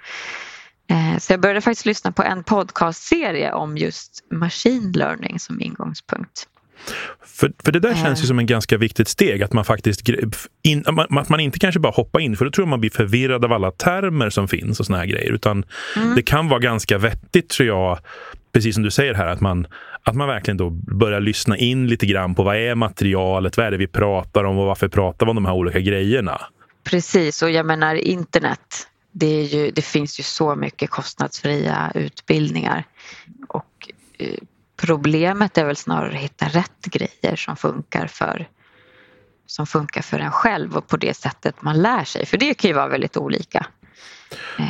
Eh, 0.88 1.20
så 1.20 1.34
jag 1.34 1.40
började 1.40 1.62
faktiskt 1.62 1.86
lyssna 1.86 2.12
på 2.12 2.24
en 2.24 2.44
podcastserie 2.44 3.54
om 3.54 3.78
just 3.78 4.24
machine 4.32 4.92
learning 4.92 5.40
som 5.40 5.62
ingångspunkt. 5.62 6.48
För, 7.26 7.52
för 7.64 7.72
det 7.72 7.80
där 7.80 7.96
känns 7.96 8.24
ju 8.24 8.28
som 8.28 8.40
en 8.40 8.46
ganska 8.46 8.78
viktigt 8.78 9.08
steg, 9.08 9.44
att 9.44 9.54
man 9.54 9.66
faktiskt 9.66 10.10
in, 10.64 10.84
att 11.10 11.30
man 11.30 11.40
inte 11.40 11.60
kanske 11.60 11.80
bara 11.80 11.92
hoppar 11.92 12.20
in, 12.20 12.38
för 12.38 12.46
då 12.46 12.52
tror 12.52 12.66
jag 12.66 12.70
man 12.70 12.80
blir 12.80 12.90
förvirrad 12.90 13.46
av 13.46 13.54
alla 13.54 13.72
termer 13.72 14.30
som 14.30 14.48
finns 14.48 14.80
och 14.80 14.86
såna 14.86 14.98
här 14.98 15.06
grejer. 15.06 15.32
Utan 15.32 15.66
mm. 15.96 16.16
det 16.16 16.22
kan 16.22 16.50
vara 16.50 16.60
ganska 16.60 16.98
vettigt 16.98 17.50
tror 17.50 17.68
jag, 17.68 18.00
precis 18.52 18.76
som 18.76 18.84
du 18.84 18.92
säger 18.92 19.14
här, 19.14 19.28
att 19.28 19.42
man, 19.42 19.68
att 20.04 20.16
man 20.16 20.28
verkligen 20.28 20.58
då 20.58 20.70
börjar 20.70 21.20
lyssna 21.20 21.58
in 21.58 21.88
lite 21.88 22.06
grann 22.06 22.36
på 22.36 22.44
vad 22.44 22.56
är 22.56 22.76
materialet, 22.76 23.58
vad 23.58 23.66
är 23.66 23.72
det 23.72 23.78
vi 23.78 23.88
pratar 23.88 24.44
om 24.44 24.58
och 24.58 24.66
varför 24.66 24.88
pratar 24.88 25.26
vi 25.26 25.30
om 25.30 25.36
de 25.36 25.46
här 25.46 25.54
olika 25.54 25.80
grejerna? 25.80 26.42
Precis, 26.84 27.42
och 27.42 27.52
jag 27.52 27.66
menar 27.66 27.96
internet, 27.96 28.88
det, 29.12 29.44
ju, 29.44 29.72
det 29.72 29.82
finns 29.82 30.20
ju 30.20 30.24
så 30.24 30.56
mycket 30.56 30.90
kostnadsfria 30.90 31.92
utbildningar. 31.96 32.84
Och 33.48 33.92
eh, 34.18 34.30
Problemet 34.86 35.58
är 35.58 35.66
väl 35.66 35.76
snarare 35.76 36.10
att 36.10 36.22
hitta 36.24 36.46
rätt 36.46 36.86
grejer 36.86 37.36
som 37.36 37.56
funkar 37.56 38.08
för 38.08 38.48
som 39.48 39.68
funkar 39.68 40.02
för 40.02 40.20
en 40.20 40.32
själv 40.32 40.78
och 40.78 40.88
på 40.88 40.98
det 40.98 41.14
sättet 41.14 41.62
man 41.62 41.82
lär 41.82 42.04
sig. 42.04 42.26
För 42.26 42.38
det 42.38 42.54
kan 42.54 42.70
ju 42.70 42.74
vara 42.74 42.88
väldigt 42.88 43.18
olika. 43.18 43.66
Eh, 44.60 44.66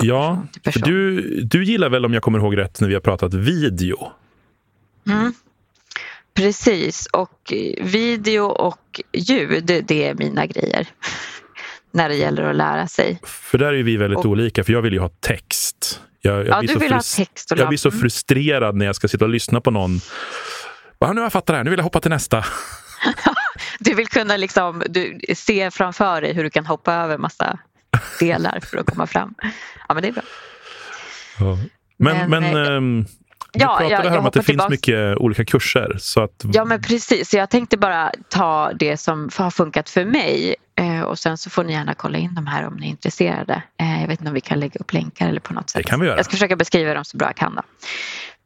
ja, 0.00 0.46
för 0.64 0.80
du, 0.80 1.20
du 1.44 1.64
gillar 1.64 1.88
väl 1.88 2.04
om 2.04 2.14
jag 2.14 2.22
kommer 2.22 2.38
ihåg 2.38 2.56
rätt 2.56 2.80
när 2.80 2.88
vi 2.88 2.94
har 2.94 3.00
pratat 3.00 3.34
video? 3.34 4.12
Mm. 5.06 5.32
Precis, 6.34 7.06
och 7.06 7.52
video 7.80 8.44
och 8.44 9.00
ljud 9.12 9.84
det 9.86 10.08
är 10.08 10.14
mina 10.14 10.46
grejer 10.46 10.86
när 11.92 12.08
det 12.08 12.14
gäller 12.14 12.42
att 12.42 12.56
lära 12.56 12.86
sig. 12.86 13.20
För 13.22 13.58
där 13.58 13.72
är 13.72 13.82
vi 13.82 13.96
väldigt 13.96 14.18
och, 14.18 14.26
olika, 14.26 14.64
för 14.64 14.72
jag 14.72 14.82
vill 14.82 14.92
ju 14.92 14.98
ha 14.98 15.08
text. 15.08 16.00
Jag, 16.20 16.38
jag 16.38 16.46
ja, 16.46 16.62
du 16.62 16.78
vill 16.78 16.92
ha 16.92 17.00
text 17.16 17.52
och 17.52 17.58
Jag 17.58 17.68
blir 17.68 17.78
så 17.78 17.90
frustrerad 17.90 18.76
när 18.76 18.86
jag 18.86 18.96
ska 18.96 19.08
sitta 19.08 19.24
och 19.24 19.30
lyssna 19.30 19.60
på 19.60 19.70
någon. 19.70 19.94
nu 21.00 21.06
har 21.06 21.14
jag 21.14 21.32
fattat 21.32 21.46
det 21.46 21.56
här, 21.56 21.64
nu 21.64 21.70
vill 21.70 21.78
jag 21.78 21.84
hoppa 21.84 22.00
till 22.00 22.10
nästa. 22.10 22.44
du 23.78 23.94
vill 23.94 24.08
kunna 24.08 24.36
liksom, 24.36 24.82
du 24.88 25.20
se 25.34 25.70
framför 25.70 26.20
dig 26.20 26.32
hur 26.32 26.44
du 26.44 26.50
kan 26.50 26.66
hoppa 26.66 26.94
över 26.94 27.18
massa 27.18 27.58
delar 28.20 28.60
för 28.60 28.78
att 28.78 28.86
komma 28.86 29.06
fram. 29.06 29.34
Ja, 29.88 29.94
men 29.94 30.02
det 30.02 30.08
är 30.08 30.12
bra. 30.12 30.22
Ja. 31.38 31.58
Men, 31.98 32.30
men, 32.30 32.42
men 32.42 32.66
ähm, 32.66 33.06
du 33.52 33.60
ja, 33.60 33.66
pratade 33.66 33.90
jag, 33.90 34.10
här 34.10 34.18
om 34.18 34.26
att 34.26 34.32
det 34.32 34.42
finns 34.42 34.68
mycket 34.68 35.16
olika 35.16 35.44
kurser. 35.44 35.96
Så 35.98 36.20
att... 36.22 36.44
Ja 36.52 36.64
men 36.64 36.82
precis, 36.82 37.34
jag 37.34 37.50
tänkte 37.50 37.76
bara 37.76 38.12
ta 38.28 38.72
det 38.72 38.96
som 38.96 39.30
har 39.36 39.50
funkat 39.50 39.90
för 39.90 40.04
mig 40.04 40.48
eh, 40.50 40.54
och 41.04 41.18
sen 41.18 41.38
så 41.38 41.50
får 41.50 41.64
ni 41.64 41.72
gärna 41.72 41.94
kolla 41.94 42.18
in 42.18 42.34
de 42.34 42.46
här 42.46 42.66
om 42.66 42.76
ni 42.76 42.86
är 42.86 42.90
intresserade. 42.90 43.62
Eh, 43.76 44.00
jag 44.00 44.08
vet 44.08 44.20
inte 44.20 44.30
om 44.30 44.34
vi 44.34 44.40
kan 44.40 44.60
lägga 44.60 44.80
upp 44.80 44.92
länkar 44.92 45.28
eller 45.28 45.40
på 45.40 45.52
något 45.52 45.70
sätt. 45.70 45.82
Det 45.82 45.88
kan 45.88 46.00
vi 46.00 46.06
göra. 46.06 46.16
Jag 46.16 46.24
ska 46.24 46.32
försöka 46.32 46.56
beskriva 46.56 46.94
dem 46.94 47.04
så 47.04 47.16
bra 47.16 47.28
jag 47.28 47.36
kan. 47.36 47.54
Då. 47.54 47.62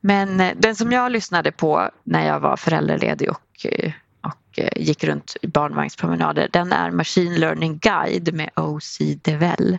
Men 0.01 0.41
eh, 0.41 0.53
den 0.57 0.77
som 0.77 0.93
jag 0.93 1.13
lyssnade 1.13 1.53
på 1.53 1.91
när 2.05 2.27
jag 2.27 2.41
var 2.41 2.57
föräldraledig 2.57 3.31
och, 3.31 3.67
och 4.21 4.59
gick 4.77 5.05
runt 5.05 5.37
i 5.43 5.47
barnvagnspromenader. 5.47 6.49
Den 6.53 6.73
är 6.73 6.91
Machine 6.91 7.35
Learning 7.35 7.79
Guide 7.79 8.35
med 8.35 8.51
OC 8.57 8.99
Devel. 9.23 9.79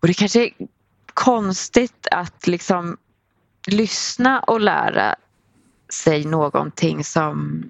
Och 0.00 0.08
det 0.08 0.14
kanske 0.14 0.44
är 0.44 0.50
konstigt 1.14 2.06
att 2.10 2.46
liksom 2.46 2.96
lyssna 3.66 4.40
och 4.40 4.60
lära 4.60 5.16
sig 5.88 6.24
någonting 6.24 7.04
som 7.04 7.64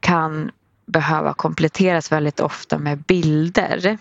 kan 0.00 0.50
behöva 0.90 1.34
kompletteras 1.34 2.12
väldigt 2.12 2.40
ofta 2.40 2.78
med 2.78 2.98
bilder 2.98 3.98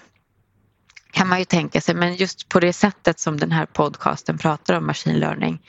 kan 1.12 1.28
man 1.28 1.40
ju 1.40 1.46
tänka 1.46 1.82
sig, 1.82 1.96
men 1.96 2.16
just 2.16 2.50
på 2.50 2.60
det 2.60 2.74
sättet 2.74 3.20
som 3.20 3.38
den 3.38 3.52
här 3.52 3.66
podcasten 3.66 4.38
pratar 4.38 4.74
om 4.74 4.88
machine 4.88 5.20
learning 5.20 5.62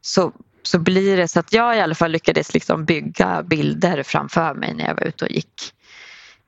så, 0.00 0.32
så 0.62 0.78
blir 0.78 1.16
det 1.16 1.28
så 1.28 1.40
att 1.40 1.52
jag 1.52 1.76
i 1.76 1.80
alla 1.80 1.94
fall 1.94 2.10
lyckades 2.10 2.54
liksom 2.54 2.84
bygga 2.84 3.42
bilder 3.42 4.02
framför 4.02 4.54
mig 4.54 4.74
när 4.74 4.86
jag 4.86 4.94
var 4.94 5.04
ute 5.04 5.24
och 5.24 5.30
gick. 5.30 5.72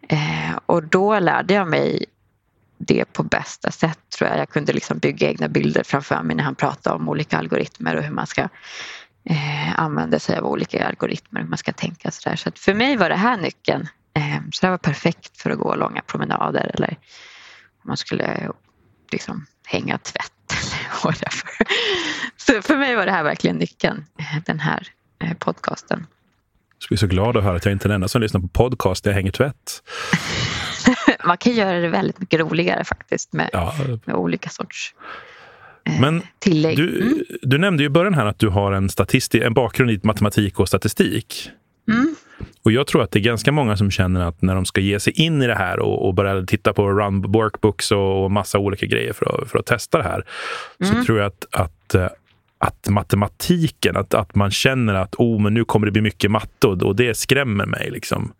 Eh, 0.09 0.59
och 0.67 0.83
då 0.83 1.19
lärde 1.19 1.55
jag 1.55 1.69
mig 1.69 2.05
det 2.79 3.05
på 3.05 3.23
bästa 3.23 3.71
sätt 3.71 3.99
tror 4.19 4.31
jag. 4.31 4.39
Jag 4.39 4.49
kunde 4.49 4.73
liksom 4.73 4.99
bygga 4.99 5.29
egna 5.29 5.49
bilder 5.49 5.83
framför 5.83 6.23
mig 6.23 6.37
när 6.37 6.45
han 6.45 6.55
pratade 6.55 6.97
om 6.97 7.09
olika 7.09 7.39
algoritmer 7.39 7.97
och 7.97 8.03
hur 8.03 8.15
man 8.15 8.27
ska 8.27 8.49
eh, 9.25 9.81
använda 9.81 10.19
sig 10.19 10.39
av 10.39 10.47
olika 10.47 10.87
algoritmer, 10.87 11.41
hur 11.41 11.49
man 11.49 11.59
ska 11.59 11.73
tänka 11.73 12.11
sådär. 12.11 12.37
Så 12.37 12.49
att 12.49 12.59
för 12.59 12.75
mig 12.75 12.97
var 12.97 13.09
det 13.09 13.17
här 13.17 13.37
nyckeln. 13.37 13.89
Eh, 14.15 14.41
så 14.53 14.67
det 14.67 14.71
var 14.71 14.79
perfekt 14.79 15.41
för 15.41 15.51
att 15.51 15.59
gå 15.59 15.75
långa 15.75 16.03
promenader 16.03 16.71
eller 16.75 16.97
om 17.83 17.89
man 17.89 17.97
skulle 17.97 18.51
liksom 19.13 19.47
hänga 19.67 19.99
tvätt 19.99 20.33
eller 20.53 21.05
whatever. 21.05 21.51
Så 22.37 22.63
för 22.63 22.77
mig 22.77 22.97
var 22.97 23.07
det 23.07 23.13
här 23.13 23.23
verkligen 23.23 23.57
nyckeln, 23.57 24.05
eh, 24.19 24.43
den 24.47 24.61
här 24.61 24.89
eh, 25.25 25.35
podcasten. 25.39 26.07
Jag 26.79 26.89
blir 26.89 26.99
så 26.99 27.07
glad 27.07 27.37
att 27.37 27.45
höra 27.45 27.57
att 27.57 27.65
jag 27.65 27.73
inte 27.73 27.87
är 27.87 27.89
den 27.89 27.95
enda 27.95 28.09
som 28.09 28.21
lyssnar 28.21 28.41
på 28.41 28.49
podcast 28.49 29.05
där 29.05 29.11
jag 29.11 29.17
hänger 29.17 29.33
tvätt. 29.33 29.83
man 31.25 31.39
kan 31.39 31.53
göra 31.53 31.79
det 31.79 31.89
väldigt 31.89 32.21
mycket 32.21 32.41
roligare 32.41 32.85
faktiskt 32.85 33.33
med, 33.33 33.51
ja. 33.53 33.75
med 34.05 34.17
olika 34.17 34.51
sorts 34.51 34.95
Men 36.01 36.23
tillägg. 36.39 36.77
Du, 36.77 37.01
mm. 37.01 37.25
du 37.43 37.59
nämnde 37.59 37.85
i 37.85 37.89
början 37.89 38.15
här 38.15 38.27
att 38.27 38.39
du 38.39 38.49
har 38.49 38.73
en, 38.73 38.89
statistik, 38.89 39.43
en 39.43 39.55
bakgrund 39.55 39.91
i 39.91 40.01
matematik 40.03 40.61
och 40.61 40.69
statistik. 40.69 41.51
Mm. 41.89 42.15
Och 42.63 42.73
jag 42.73 42.87
tror 42.87 43.03
att 43.03 43.11
det 43.11 43.19
är 43.19 43.21
ganska 43.21 43.53
många 43.53 43.77
som 43.77 43.91
känner 43.91 44.21
att 44.21 44.43
när 44.43 44.55
de 44.55 44.65
ska 44.65 44.81
ge 44.81 45.01
sig 45.01 45.13
in 45.13 45.43
i 45.43 45.47
det 45.47 45.55
här 45.55 45.79
och, 45.79 46.07
och 46.07 46.15
börja 46.15 46.47
titta 46.47 46.73
på 46.73 46.91
run 46.91 47.23
workbooks 47.23 47.93
och, 47.93 48.25
och 48.25 48.31
massa 48.31 48.59
olika 48.59 48.87
grejer 48.87 49.13
för 49.13 49.43
att, 49.43 49.51
för 49.51 49.59
att 49.59 49.67
testa 49.67 49.99
det 49.99 50.05
här, 50.05 50.25
mm. 50.81 50.95
så 50.95 51.05
tror 51.05 51.19
jag 51.19 51.27
att, 51.27 51.47
att 51.51 51.95
eh, 51.95 52.07
att 52.61 52.89
matematiken, 52.89 53.97
att, 53.97 54.15
att 54.15 54.35
man 54.35 54.51
känner 54.51 54.95
att 54.95 55.15
oh, 55.15 55.43
men 55.43 55.55
nu 55.55 55.65
kommer 55.65 55.87
det 55.87 55.93
bli 55.93 56.03
mycket 56.03 56.31
matte 56.31 56.67
och, 56.67 56.83
och 56.83 56.97
det 56.97 57.17
skrämmer 57.17 57.67
mig. 57.67 57.91
Liksom. 57.91 58.33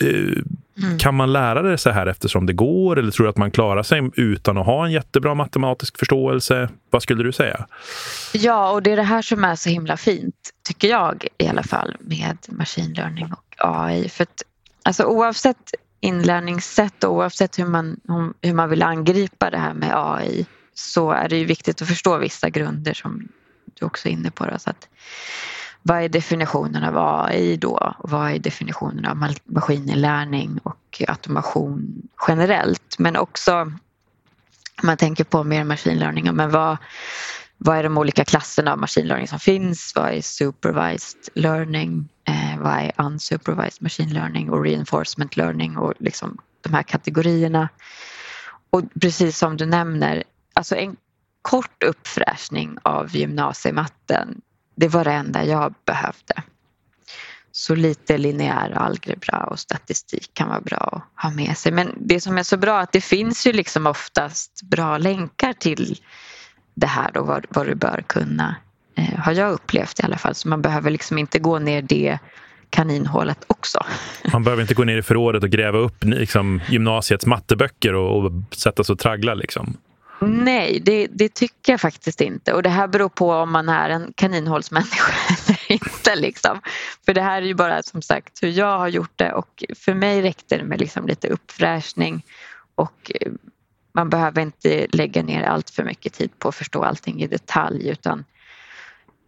Eh, 0.00 0.08
mm. 0.08 0.98
Kan 0.98 1.14
man 1.14 1.32
lära 1.32 1.62
det 1.62 1.78
så 1.78 1.90
här 1.90 2.06
eftersom 2.06 2.46
det 2.46 2.52
går 2.52 2.98
eller 2.98 3.10
tror 3.10 3.24
du 3.24 3.30
att 3.30 3.36
man 3.36 3.50
klarar 3.50 3.82
sig 3.82 4.10
utan 4.14 4.58
att 4.58 4.66
ha 4.66 4.86
en 4.86 4.92
jättebra 4.92 5.34
matematisk 5.34 5.98
förståelse? 5.98 6.68
Vad 6.90 7.02
skulle 7.02 7.24
du 7.24 7.32
säga? 7.32 7.66
Ja, 8.32 8.70
och 8.70 8.82
det 8.82 8.92
är 8.92 8.96
det 8.96 9.02
här 9.02 9.22
som 9.22 9.44
är 9.44 9.56
så 9.56 9.68
himla 9.68 9.96
fint, 9.96 10.50
tycker 10.66 10.88
jag 10.88 11.26
i 11.38 11.48
alla 11.48 11.62
fall, 11.62 11.96
med 12.00 12.38
machine 12.48 12.92
learning 12.92 13.32
och 13.32 13.54
AI. 13.58 14.08
För 14.08 14.22
att, 14.22 14.42
alltså, 14.82 15.04
oavsett 15.04 15.74
inlärningssätt 16.00 17.04
och 17.04 17.12
oavsett 17.12 17.58
hur 17.58 17.66
man, 17.66 18.00
hur 18.42 18.54
man 18.54 18.70
vill 18.70 18.82
angripa 18.82 19.50
det 19.50 19.58
här 19.58 19.74
med 19.74 19.90
AI 19.94 20.46
så 20.74 21.10
är 21.10 21.28
det 21.28 21.36
ju 21.36 21.44
viktigt 21.44 21.82
att 21.82 21.88
förstå 21.88 22.18
vissa 22.18 22.50
grunder 22.50 22.94
som 22.94 23.28
du 23.74 23.86
också 23.86 24.08
är 24.08 24.12
inne 24.12 24.30
på. 24.30 24.46
Då, 24.46 24.58
så 24.58 24.70
att, 24.70 24.88
vad 25.82 26.02
är 26.02 26.08
definitionen 26.08 26.84
av 26.84 26.98
AI 26.98 27.56
då? 27.56 27.94
Vad 27.98 28.30
är 28.30 28.38
definitionen 28.38 29.06
av 29.06 29.34
maskininlärning 29.44 30.58
och 30.62 31.02
automation 31.08 32.02
generellt? 32.28 32.98
Men 32.98 33.16
också 33.16 33.54
om 33.54 34.86
man 34.86 34.96
tänker 34.96 35.24
på 35.24 35.44
mer 35.44 35.64
maskininlärning, 35.64 36.34
men 36.34 36.50
vad, 36.50 36.76
vad 37.58 37.76
är 37.76 37.82
de 37.82 37.98
olika 37.98 38.24
klasserna 38.24 38.72
av 38.72 38.78
maskininlärning 38.78 39.28
som 39.28 39.38
finns? 39.38 39.92
Vad 39.96 40.12
är 40.12 40.20
supervised 40.20 41.28
learning? 41.34 42.08
Eh, 42.24 42.58
vad 42.58 42.72
är 42.72 42.92
unsupervised 42.96 43.82
machine 43.82 44.12
learning 44.12 44.50
och 44.50 44.64
reinforcement 44.64 45.36
learning 45.36 45.76
och 45.76 45.94
liksom 45.98 46.38
de 46.60 46.74
här 46.74 46.82
kategorierna? 46.82 47.68
Och 48.70 48.82
precis 49.00 49.38
som 49.38 49.56
du 49.56 49.66
nämner, 49.66 50.24
alltså 50.54 50.76
en 50.76 50.96
kort 51.42 51.82
uppfräschning 51.82 52.76
av 52.82 53.16
gymnasiematten, 53.16 54.40
det 54.74 54.88
var 54.88 55.04
det 55.04 55.12
enda 55.12 55.44
jag 55.44 55.74
behövde. 55.84 56.42
Så 57.52 57.74
lite 57.74 58.18
linjär 58.18 58.70
algebra 58.70 59.44
och 59.44 59.58
statistik 59.58 60.30
kan 60.34 60.48
vara 60.48 60.60
bra 60.60 61.02
att 61.14 61.22
ha 61.22 61.30
med 61.30 61.58
sig. 61.58 61.72
Men 61.72 61.94
det 61.96 62.20
som 62.20 62.38
är 62.38 62.42
så 62.42 62.56
bra 62.56 62.78
är 62.78 62.82
att 62.82 62.92
det 62.92 63.00
finns 63.00 63.46
ju 63.46 63.52
liksom 63.52 63.86
oftast 63.86 64.62
bra 64.62 64.98
länkar 64.98 65.52
till 65.52 65.98
det 66.74 66.86
här 66.86 67.16
och 67.16 67.26
vad, 67.26 67.46
vad 67.48 67.66
du 67.66 67.74
bör 67.74 68.04
kunna. 68.06 68.56
Eh, 68.94 69.18
har 69.18 69.32
jag 69.32 69.52
upplevt 69.52 70.00
i 70.00 70.02
alla 70.02 70.18
fall. 70.18 70.34
Så 70.34 70.48
man 70.48 70.62
behöver 70.62 70.90
liksom 70.90 71.18
inte 71.18 71.38
gå 71.38 71.58
ner 71.58 71.82
det 71.82 72.18
kaninhålet 72.70 73.44
också. 73.46 73.84
Man 74.32 74.44
behöver 74.44 74.62
inte 74.62 74.74
gå 74.74 74.84
ner 74.84 74.98
i 74.98 75.02
förrådet 75.02 75.42
och 75.42 75.50
gräva 75.50 75.78
upp 75.78 76.04
liksom, 76.04 76.60
gymnasiets 76.68 77.26
matteböcker 77.26 77.94
och, 77.94 78.24
och 78.24 78.32
sätta 78.50 78.84
sig 78.84 78.92
och 78.92 78.98
traggla 78.98 79.34
liksom. 79.34 79.76
Nej, 80.26 80.80
det, 80.80 81.06
det, 81.06 81.34
tycker 81.34 81.72
jag 81.72 81.80
faktiskt 81.80 82.20
inte. 82.20 82.52
Och 82.52 82.62
det 82.62 82.68
här 82.68 82.88
beror 82.88 83.08
på 83.08 83.32
om 83.32 83.52
man 83.52 83.68
är 83.68 83.90
en 83.90 84.12
kaninhålsmänniska 84.16 85.12
eller 85.46 85.72
inte. 85.72 86.16
Liksom. 86.16 86.60
För 87.04 87.14
det 87.14 87.22
här 87.22 87.42
är 87.42 87.46
ju 87.46 87.54
bara 87.54 87.82
som 87.82 88.02
sagt 88.02 88.42
hur 88.42 88.48
jag 88.48 88.78
har 88.78 88.88
gjort 88.88 89.12
det 89.16 89.32
och 89.32 89.64
för 89.76 89.94
mig 89.94 90.22
räckte 90.22 90.56
det 90.56 90.64
med 90.64 90.80
liksom 90.80 91.06
lite 91.06 91.28
uppfräschning 91.28 92.26
och 92.74 93.12
eh, 93.20 93.32
man 93.94 94.10
behöver 94.10 94.42
inte 94.42 94.86
lägga 94.92 95.22
ner 95.22 95.42
allt 95.42 95.70
för 95.70 95.84
mycket 95.84 96.12
tid 96.12 96.38
på 96.38 96.48
att 96.48 96.54
förstå 96.54 96.82
allting 96.82 97.22
i 97.22 97.26
detalj 97.26 97.88
utan 97.88 98.24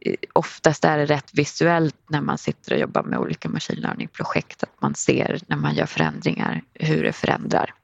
eh, 0.00 0.14
oftast 0.32 0.84
är 0.84 0.98
det 0.98 1.06
rätt 1.06 1.30
visuellt 1.32 1.96
när 2.08 2.20
man 2.20 2.38
sitter 2.38 2.72
och 2.72 2.80
jobbar 2.80 3.02
med 3.02 3.18
olika 3.18 3.48
machine 3.48 3.80
learning-projekt 3.80 4.62
att 4.62 4.80
man 4.80 4.94
ser 4.94 5.40
när 5.46 5.56
man 5.56 5.74
gör 5.74 5.86
förändringar 5.86 6.62
hur 6.74 7.02
det 7.02 7.12
förändrar. 7.12 7.74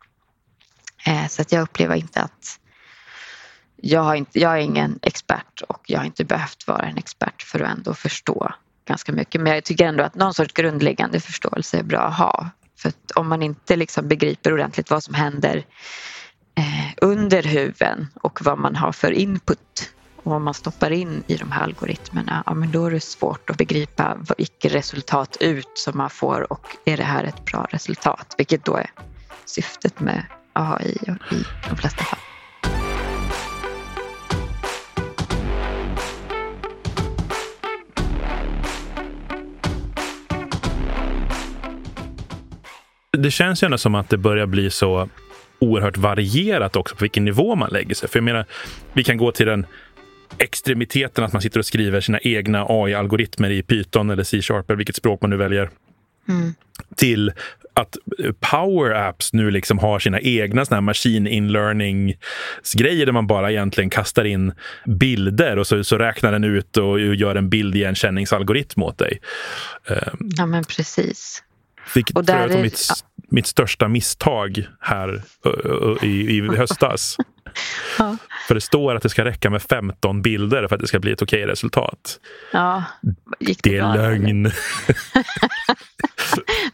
Eh, 1.07 1.27
så 1.27 1.43
att 1.43 1.53
jag 1.53 1.63
upplever 1.63 1.97
inte 1.97 2.21
att 2.21 2.61
jag, 3.83 4.01
har 4.01 4.15
inte, 4.15 4.41
jag 4.41 4.53
är 4.53 4.59
ingen 4.59 4.99
expert 5.03 5.63
och 5.69 5.83
jag 5.87 5.99
har 5.99 6.07
inte 6.07 6.25
behövt 6.25 6.67
vara 6.67 6.83
en 6.83 6.97
expert 6.97 7.43
för 7.43 7.61
att 7.61 7.77
ändå 7.77 7.95
förstå 7.95 8.53
ganska 8.89 9.13
mycket. 9.13 9.41
Men 9.41 9.55
jag 9.55 9.65
tycker 9.65 9.87
ändå 9.87 10.05
att 10.05 10.15
någon 10.15 10.35
sorts 10.35 10.53
grundläggande 10.53 11.21
förståelse 11.21 11.79
är 11.79 11.83
bra 11.83 12.01
att 12.01 12.19
ha. 12.19 12.51
För 12.77 12.89
att 12.89 13.11
om 13.11 13.29
man 13.29 13.43
inte 13.43 13.77
liksom 13.77 14.09
begriper 14.09 14.53
ordentligt 14.53 14.91
vad 14.91 15.05
som 15.05 15.15
händer 15.15 15.65
eh, 16.55 16.93
under 16.97 17.43
huven 17.43 18.07
och 18.15 18.43
vad 18.43 18.59
man 18.59 18.77
har 18.77 18.93
för 18.93 19.13
input 19.13 19.93
och 20.17 20.31
vad 20.31 20.41
man 20.41 20.55
stoppar 20.55 20.91
in 20.91 21.23
i 21.27 21.37
de 21.37 21.53
här 21.53 21.63
algoritmerna, 21.63 22.43
ja, 22.47 22.55
men 22.55 22.71
då 22.71 22.87
är 22.87 22.91
det 22.91 23.01
svårt 23.01 23.51
att 23.51 23.57
begripa 23.57 24.19
vilket 24.39 24.75
resultat 24.75 25.37
ut 25.41 25.71
som 25.75 25.99
man 25.99 26.11
får 26.11 26.53
och 26.53 26.67
är 26.85 26.97
det 26.97 27.05
här 27.05 27.25
ett 27.25 27.45
bra 27.45 27.67
resultat? 27.71 28.35
Vilket 28.39 28.65
då 28.65 28.77
är 28.77 28.91
syftet 29.45 30.01
med 30.01 30.25
AI 30.53 30.99
i 31.31 31.45
de 31.69 31.77
flesta 31.77 32.05
fall. 32.05 32.30
Det 43.19 43.31
känns 43.31 43.63
ju 43.63 43.65
ändå 43.65 43.79
som 43.79 43.95
att 43.95 44.09
det 44.09 44.17
börjar 44.17 44.47
bli 44.47 44.71
så 44.71 45.09
oerhört 45.59 45.97
varierat 45.97 46.77
också 46.77 46.97
på 46.97 47.05
vilken 47.05 47.25
nivå 47.25 47.55
man 47.55 47.71
lägger 47.71 47.95
sig. 47.95 48.09
För 48.09 48.19
jag 48.19 48.25
menar, 48.25 48.45
vi 48.93 49.05
kan 49.05 49.17
gå 49.17 49.33
till 49.33 49.47
den 49.47 49.67
extremiteten 50.39 51.25
att 51.25 51.33
man 51.33 51.43
sitter 51.43 51.59
och 51.59 51.67
skriver 51.67 52.01
sina 52.01 52.19
egna 52.21 52.67
AI-algoritmer 52.69 53.51
i 53.51 53.63
Python 53.63 54.11
eller 54.11 54.25
C-sharp 54.25 54.71
eller 54.71 54.77
vilket 54.77 54.97
språk 54.97 55.21
man 55.21 55.31
nu 55.31 55.37
väljer. 55.37 55.71
Mm. 56.29 56.55
Till 56.97 57.33
att 57.75 57.97
Power 58.41 59.09
Apps 59.09 59.33
nu 59.33 59.51
liksom 59.51 59.79
har 59.79 59.99
sina 59.99 60.21
egna 60.21 60.65
såna 60.65 60.77
här 60.77 60.81
machine 60.81 61.27
inlearning 61.27 62.15
grejer 62.79 63.07
där 63.07 63.13
man 63.13 63.27
bara 63.27 63.51
egentligen 63.51 63.91
kastar 63.91 64.25
in 64.25 64.53
bilder 64.87 65.59
och 65.59 65.67
så, 65.67 65.85
så 65.85 65.99
räknar 65.99 66.33
den 66.33 66.45
ut 66.45 66.77
och 66.77 67.01
gör 67.01 67.35
en 67.35 67.49
bildigenkänningsalgoritm 67.51 68.83
åt 68.83 68.99
dig. 68.99 69.21
Ja 70.37 70.47
men 70.47 70.65
precis. 70.65 71.43
Vilket 71.95 72.17
och 72.17 72.25
där 72.25 72.49
är 72.49 72.63
mitt, 72.63 72.89
mitt 73.31 73.47
största 73.47 73.89
misstag 73.89 74.67
här 74.81 75.23
i, 76.03 76.37
i 76.37 76.41
höstas. 76.41 77.17
Ja. 77.99 78.17
För 78.49 78.55
det 78.55 78.61
står 78.61 78.95
att 78.95 79.03
det 79.03 79.09
ska 79.09 79.25
räcka 79.25 79.51
med 79.51 79.63
15 79.63 80.23
bilder 80.23 80.69
för 80.69 80.75
att 80.75 80.81
det 80.81 80.87
ska 80.87 80.99
bli 80.99 81.13
ett 81.13 81.23
okej 81.23 81.47
resultat. 81.47 82.21
Ja, 82.53 82.85
det, 83.41 83.63
det 83.63 83.77
är 83.77 83.97
lögn. 83.97 84.51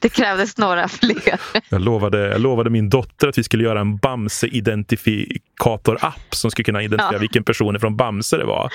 Det 0.01 0.09
krävdes 0.09 0.59
några 0.59 0.89
fler. 0.89 1.41
Jag 1.69 1.81
lovade, 1.81 2.19
jag 2.19 2.41
lovade 2.41 2.71
min 2.71 2.91
dotter 2.91 3.29
att 3.29 3.39
vi 3.39 3.43
skulle 3.43 3.65
göra 3.65 3.81
en 3.81 3.97
Bamse-identifikator-app 3.97 6.35
som 6.35 6.51
skulle 6.51 6.65
kunna 6.65 6.83
identifiera 6.83 7.15
ja. 7.15 7.19
vilken 7.19 7.45
person 7.45 7.81
från 7.81 7.97
Bamse 7.97 8.37
det 8.37 8.45
var. 8.45 8.73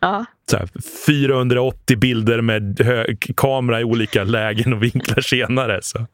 Ja. 0.00 0.24
Så 0.50 0.56
här, 0.56 0.68
480 1.06 1.98
bilder 1.98 2.40
med 2.40 2.80
kamera 3.36 3.80
i 3.80 3.84
olika 3.84 4.24
lägen 4.24 4.72
och 4.72 4.82
vinklar 4.82 5.20
senare. 5.20 5.80
Så 5.82 6.06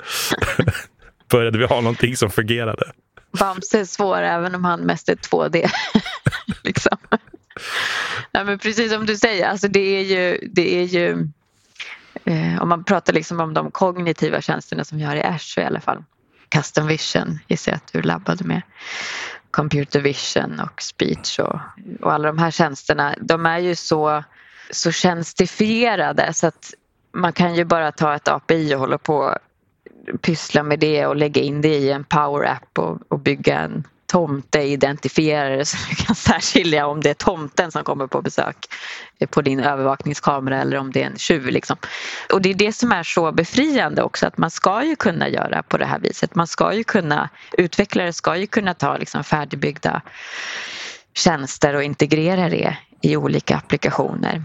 började 1.31 1.59
vi 1.59 1.65
ha 1.65 1.81
någonting 1.81 2.17
som 2.17 2.31
fungerade. 2.31 2.93
Bamse 3.31 3.81
är 3.81 3.85
svår 3.85 4.23
även 4.23 4.55
om 4.55 4.65
han 4.65 4.81
mest 4.81 5.09
är 5.09 5.15
2D. 5.15 5.71
liksom. 6.63 6.99
Nej, 8.33 8.45
men 8.45 8.59
precis 8.59 8.93
som 8.93 9.07
du 9.07 9.17
säger, 9.17 9.49
alltså 9.49 9.69
det 9.69 9.81
är 9.81 10.03
ju, 10.03 10.49
det 10.53 10.77
är 10.77 10.85
ju 10.85 11.29
eh, 12.25 12.63
om 12.63 12.69
man 12.69 12.85
pratar 12.85 13.13
liksom 13.13 13.41
om 13.41 13.55
de 13.55 13.71
kognitiva 13.71 14.41
tjänsterna 14.41 14.85
som 14.85 14.99
vi 14.99 15.05
har 15.05 15.17
i 15.17 15.23
Azure 15.23 15.65
i 15.65 15.67
alla 15.67 15.81
fall. 15.81 16.05
Custom 16.49 16.87
vision 16.87 17.39
gissar 17.49 17.73
jag 17.73 17.77
att 17.77 17.93
du 17.93 18.03
labbade 18.03 18.45
med. 18.45 18.63
Computer 19.51 20.01
vision 20.01 20.61
och 20.61 20.83
speech 20.83 21.39
och, 21.39 21.59
och 22.01 22.13
alla 22.13 22.29
de 22.29 22.39
här 22.39 22.51
tjänsterna. 22.51 23.15
De 23.21 23.47
är 23.47 23.59
ju 23.59 23.75
så, 23.75 24.25
så 24.71 24.93
tjänstifierade 24.93 26.33
så 26.33 26.47
att 26.47 26.75
man 27.13 27.33
kan 27.33 27.55
ju 27.55 27.65
bara 27.65 27.93
ta 27.93 28.15
ett 28.15 28.29
API 28.29 28.75
och 28.75 28.81
hålla 28.81 28.99
på 28.99 29.39
pyssla 30.21 30.63
med 30.63 30.79
det 30.79 31.07
och 31.07 31.17
lägga 31.17 31.43
in 31.43 31.61
det 31.61 31.75
i 31.75 31.91
en 31.91 32.05
power 32.05 32.49
app 32.49 32.79
och, 32.79 32.99
och 33.09 33.21
bygga 33.21 33.59
en 33.59 33.85
tomteidentifierare 34.07 35.65
så 35.65 35.77
du 35.91 36.05
kan 36.05 36.17
särskilja 36.17 36.87
om 36.87 37.01
det 37.01 37.11
är 37.11 37.15
tomten 37.15 37.73
som 37.73 37.85
kommer 37.85 38.07
på 38.07 38.23
besök 38.23 38.57
på 39.31 39.43
din 39.43 39.61
övervakningskamera 39.61 40.61
eller 40.61 40.77
om 40.77 40.93
det 40.93 41.03
är 41.03 41.07
en 41.07 41.19
tjuv. 41.19 41.47
Liksom. 41.47 41.77
Och 42.33 42.43
det 42.43 42.51
är 42.51 42.55
det 42.55 42.73
som 42.73 42.93
är 42.93 43.03
så 43.03 43.33
befriande 43.33 44.03
också 44.03 44.27
att 44.27 44.39
man 44.39 44.51
ska 44.51 44.85
ju 44.85 44.97
kunna 44.97 45.29
göra 45.29 45.63
på 45.63 45.79
det 45.79 45.87
här 45.87 45.99
viset. 45.99 46.35
Man 46.35 46.47
ska 46.47 46.75
ju 46.75 46.85
kunna, 46.85 47.29
utvecklare 47.53 48.13
ska 48.13 48.37
ju 48.37 48.47
kunna 48.47 48.75
ta 48.75 48.97
liksom 48.97 49.25
färdigbyggda 49.25 50.03
tjänster 51.15 51.75
och 51.75 51.83
integrera 51.83 52.49
det 52.49 52.77
i 53.01 53.17
olika 53.17 53.57
applikationer. 53.57 54.45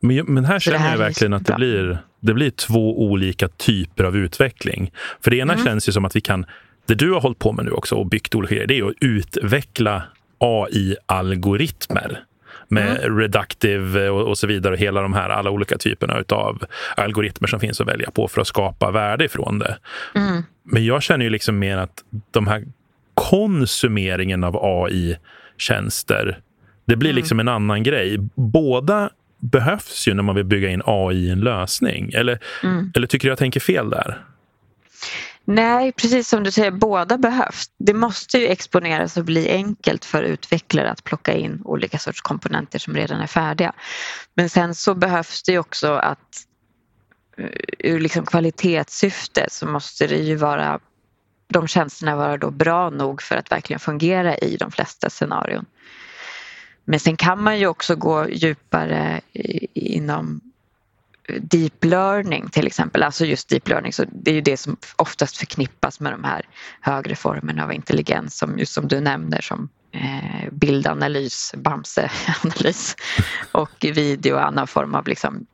Men, 0.00 0.24
men 0.26 0.44
här 0.44 0.58
känner 0.58 0.78
här 0.78 0.90
jag 0.90 0.98
verkligen 0.98 1.32
att 1.32 1.46
det 1.46 1.54
blir, 1.54 1.98
det 2.20 2.34
blir 2.34 2.50
två 2.50 3.02
olika 3.02 3.48
typer 3.48 4.04
av 4.04 4.16
utveckling. 4.16 4.92
För 5.20 5.30
det 5.30 5.36
ena 5.36 5.52
mm. 5.52 5.64
känns 5.64 5.88
ju 5.88 5.92
som 5.92 6.04
att 6.04 6.16
vi 6.16 6.20
kan 6.20 6.46
det 6.88 6.94
du 6.94 7.12
har 7.12 7.20
hållit 7.20 7.38
på 7.38 7.52
med 7.52 7.64
nu 7.64 7.70
också 7.70 7.94
och 7.94 8.06
byggt 8.06 8.34
olika 8.34 8.54
grejer, 8.54 8.66
det 8.66 8.78
är 8.78 8.84
att 8.84 8.94
utveckla 9.00 10.02
AI-algoritmer 10.38 12.20
med 12.68 12.96
mm. 12.96 13.18
reductive 13.18 14.08
och, 14.08 14.28
och, 14.28 14.38
så 14.38 14.46
vidare. 14.46 14.76
Hela 14.76 15.02
de 15.02 15.12
här 15.12 15.30
alla 15.30 15.50
olika 15.50 15.78
typerna 15.78 16.24
av 16.28 16.64
algoritmer 16.96 17.48
som 17.48 17.60
finns 17.60 17.80
att 17.80 17.88
välja 17.88 18.10
på 18.10 18.28
för 18.28 18.40
att 18.40 18.46
skapa 18.46 18.90
värde 18.90 19.24
ifrån 19.24 19.58
det. 19.58 19.78
Mm. 20.14 20.42
Men 20.62 20.84
jag 20.84 21.02
känner 21.02 21.24
ju 21.24 21.30
liksom 21.30 21.58
mer 21.58 21.76
att 21.76 22.04
de 22.30 22.46
här 22.46 22.64
konsumeringen 23.14 24.44
av 24.44 24.56
AI-tjänster, 24.62 26.38
det 26.84 26.96
blir 26.96 27.10
mm. 27.10 27.16
liksom 27.16 27.40
en 27.40 27.48
annan 27.48 27.82
grej. 27.82 28.18
Båda 28.34 29.10
behövs 29.38 30.08
ju 30.08 30.14
när 30.14 30.22
man 30.22 30.34
vill 30.34 30.44
bygga 30.44 30.70
in 30.70 30.82
AI 30.84 31.16
i 31.16 31.30
en 31.30 31.40
lösning. 31.40 32.12
Eller, 32.14 32.38
mm. 32.62 32.92
eller 32.96 33.06
tycker 33.06 33.28
du 33.28 33.32
jag 33.32 33.38
tänker 33.38 33.60
fel 33.60 33.90
där? 33.90 34.24
Nej, 35.44 35.92
precis 35.92 36.28
som 36.28 36.44
du 36.44 36.50
säger, 36.50 36.70
båda 36.70 37.18
behövs. 37.18 37.70
Det 37.78 37.94
måste 37.94 38.38
ju 38.38 38.46
exponeras 38.46 39.16
och 39.16 39.24
bli 39.24 39.50
enkelt 39.50 40.04
för 40.04 40.22
utvecklare 40.22 40.90
att 40.90 41.04
plocka 41.04 41.34
in 41.34 41.62
olika 41.64 41.98
sorts 41.98 42.20
komponenter 42.20 42.78
som 42.78 42.94
redan 42.94 43.20
är 43.20 43.26
färdiga. 43.26 43.72
Men 44.34 44.50
sen 44.50 44.74
så 44.74 44.94
behövs 44.94 45.42
det 45.42 45.52
ju 45.52 45.58
också 45.58 45.92
att 45.92 46.44
eh, 47.38 47.46
ur 47.78 48.00
liksom 48.00 48.26
kvalitetssyfte 48.26 49.46
så 49.50 49.66
måste 49.66 50.06
det 50.06 50.16
ju 50.16 50.36
vara 50.36 50.80
de 51.48 51.68
tjänsterna 51.68 52.16
vara 52.16 52.36
då 52.36 52.50
bra 52.50 52.90
nog 52.90 53.22
för 53.22 53.36
att 53.36 53.52
verkligen 53.52 53.80
fungera 53.80 54.36
i 54.36 54.56
de 54.56 54.70
flesta 54.70 55.10
scenarion. 55.10 55.64
Men 56.90 57.00
sen 57.00 57.16
kan 57.16 57.42
man 57.42 57.58
ju 57.58 57.66
också 57.66 57.96
gå 57.96 58.28
djupare 58.28 59.20
inom 59.74 60.40
deep 61.40 61.84
learning 61.84 62.48
till 62.48 62.66
exempel, 62.66 63.02
alltså 63.02 63.24
just 63.24 63.48
deep 63.48 63.68
learning, 63.68 63.92
så 63.92 64.04
det 64.12 64.30
är 64.30 64.34
ju 64.34 64.40
det 64.40 64.56
som 64.56 64.76
oftast 64.96 65.36
förknippas 65.36 66.00
med 66.00 66.12
de 66.12 66.24
här 66.24 66.48
högre 66.80 67.16
formerna 67.16 67.64
av 67.64 67.72
intelligens 67.72 68.38
som 68.38 68.58
just 68.58 68.72
som 68.72 68.88
du 68.88 69.00
nämner 69.00 69.40
som 69.40 69.68
eh, 69.92 70.52
bildanalys, 70.52 71.54
Bamseanalys, 71.56 72.96
och 73.52 73.76
video 73.80 74.34
och 74.34 74.46
annan 74.46 74.66
form 74.66 74.94
av 74.94 75.08
liksom 75.08 75.46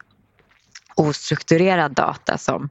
ostrukturerad 0.94 1.92
data 1.92 2.38
som 2.38 2.68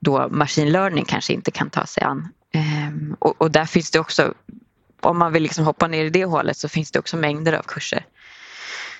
då 0.00 0.28
machine 0.28 0.72
learning 0.72 1.04
kanske 1.04 1.32
inte 1.32 1.50
kan 1.50 1.70
ta 1.70 1.86
sig 1.86 2.02
an. 2.02 2.28
Ehm, 2.52 3.16
och, 3.18 3.40
och, 3.42 3.50
där 3.50 3.64
finns 3.64 3.90
det 3.90 3.98
också, 3.98 4.34
om 5.00 5.18
man 5.18 5.32
vill 5.32 5.42
liksom 5.42 5.64
hoppa 5.64 5.86
ner 5.86 6.04
i 6.04 6.10
det 6.10 6.24
hålet 6.24 6.56
så 6.56 6.68
finns 6.68 6.90
det 6.90 6.98
också 6.98 7.16
mängder 7.16 7.52
av 7.52 7.62
kurser 7.62 8.04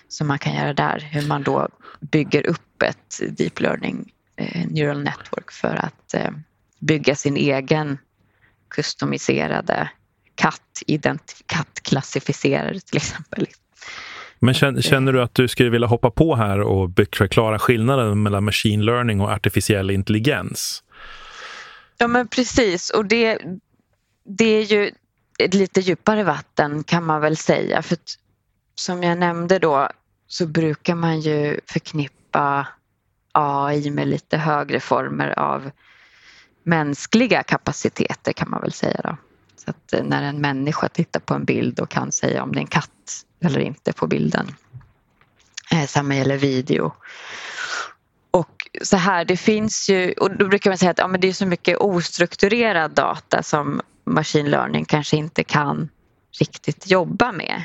som 0.08 0.26
man 0.28 0.38
kan 0.38 0.54
göra 0.54 0.72
där. 0.72 1.08
Hur 1.12 1.28
man 1.28 1.42
då 1.42 1.68
bygger 2.00 2.46
upp 2.46 2.82
ett 2.82 3.20
deep 3.28 3.60
learning 3.60 4.12
eh, 4.36 4.66
neural 4.66 5.02
network 5.02 5.50
för 5.52 5.74
att 5.74 6.14
eh, 6.14 6.30
bygga 6.78 7.14
sin 7.14 7.36
egen 7.36 7.98
customiserade 8.70 9.90
katt, 10.34 10.82
kattklassificerare 11.46 12.80
till 12.80 12.96
exempel. 12.96 13.46
Men 14.38 14.54
känner 14.82 15.12
du 15.12 15.22
att 15.22 15.34
du 15.34 15.48
skulle 15.48 15.70
vilja 15.70 15.86
hoppa 15.86 16.10
på 16.10 16.36
här 16.36 16.60
och 16.60 16.90
förklara 17.12 17.58
skillnaden 17.58 18.22
mellan 18.22 18.44
machine 18.44 18.84
learning 18.84 19.20
och 19.20 19.30
artificiell 19.30 19.90
intelligens? 19.90 20.82
Ja 21.98 22.06
men 22.08 22.28
precis 22.28 22.90
och 22.90 23.06
det, 23.06 23.38
det 24.24 24.44
är 24.44 24.62
ju 24.62 24.90
lite 25.48 25.80
djupare 25.80 26.24
vatten 26.24 26.84
kan 26.84 27.04
man 27.04 27.20
väl 27.20 27.36
säga. 27.36 27.82
För 27.82 27.98
som 28.74 29.02
jag 29.02 29.18
nämnde 29.18 29.58
då 29.58 29.88
så 30.26 30.46
brukar 30.46 30.94
man 30.94 31.20
ju 31.20 31.60
förknippa 31.66 32.66
AI 33.32 33.90
med 33.90 34.08
lite 34.08 34.36
högre 34.36 34.80
former 34.80 35.38
av 35.38 35.70
mänskliga 36.62 37.42
kapaciteter 37.42 38.32
kan 38.32 38.50
man 38.50 38.60
väl 38.60 38.72
säga. 38.72 39.00
Då. 39.04 39.16
Så 39.56 39.70
att 39.70 39.92
eh, 39.92 40.04
när 40.04 40.22
en 40.22 40.40
människa 40.40 40.88
tittar 40.88 41.20
på 41.20 41.34
en 41.34 41.44
bild 41.44 41.80
och 41.80 41.88
kan 41.88 42.12
säga 42.12 42.42
om 42.42 42.52
det 42.52 42.58
är 42.58 42.60
en 42.60 42.66
katt 42.66 43.24
eller 43.40 43.60
inte 43.60 43.92
på 43.92 44.06
bilden. 44.06 44.46
Eh, 45.72 45.86
samma 45.86 46.16
gäller 46.16 46.36
video. 46.36 46.92
Så 48.82 48.96
här, 48.96 49.24
det 49.24 49.36
finns 49.36 49.88
ju, 49.90 50.12
och 50.12 50.36
då 50.36 50.48
brukar 50.48 50.70
man 50.70 50.78
säga 50.78 50.90
att 50.90 50.98
ja, 50.98 51.08
men 51.08 51.20
det 51.20 51.28
är 51.28 51.32
så 51.32 51.46
mycket 51.46 51.78
ostrukturerad 51.78 52.90
data 52.90 53.42
som 53.42 53.80
machine 54.04 54.50
learning 54.50 54.84
kanske 54.84 55.16
inte 55.16 55.44
kan 55.44 55.88
riktigt 56.40 56.90
jobba 56.90 57.32
med. 57.32 57.64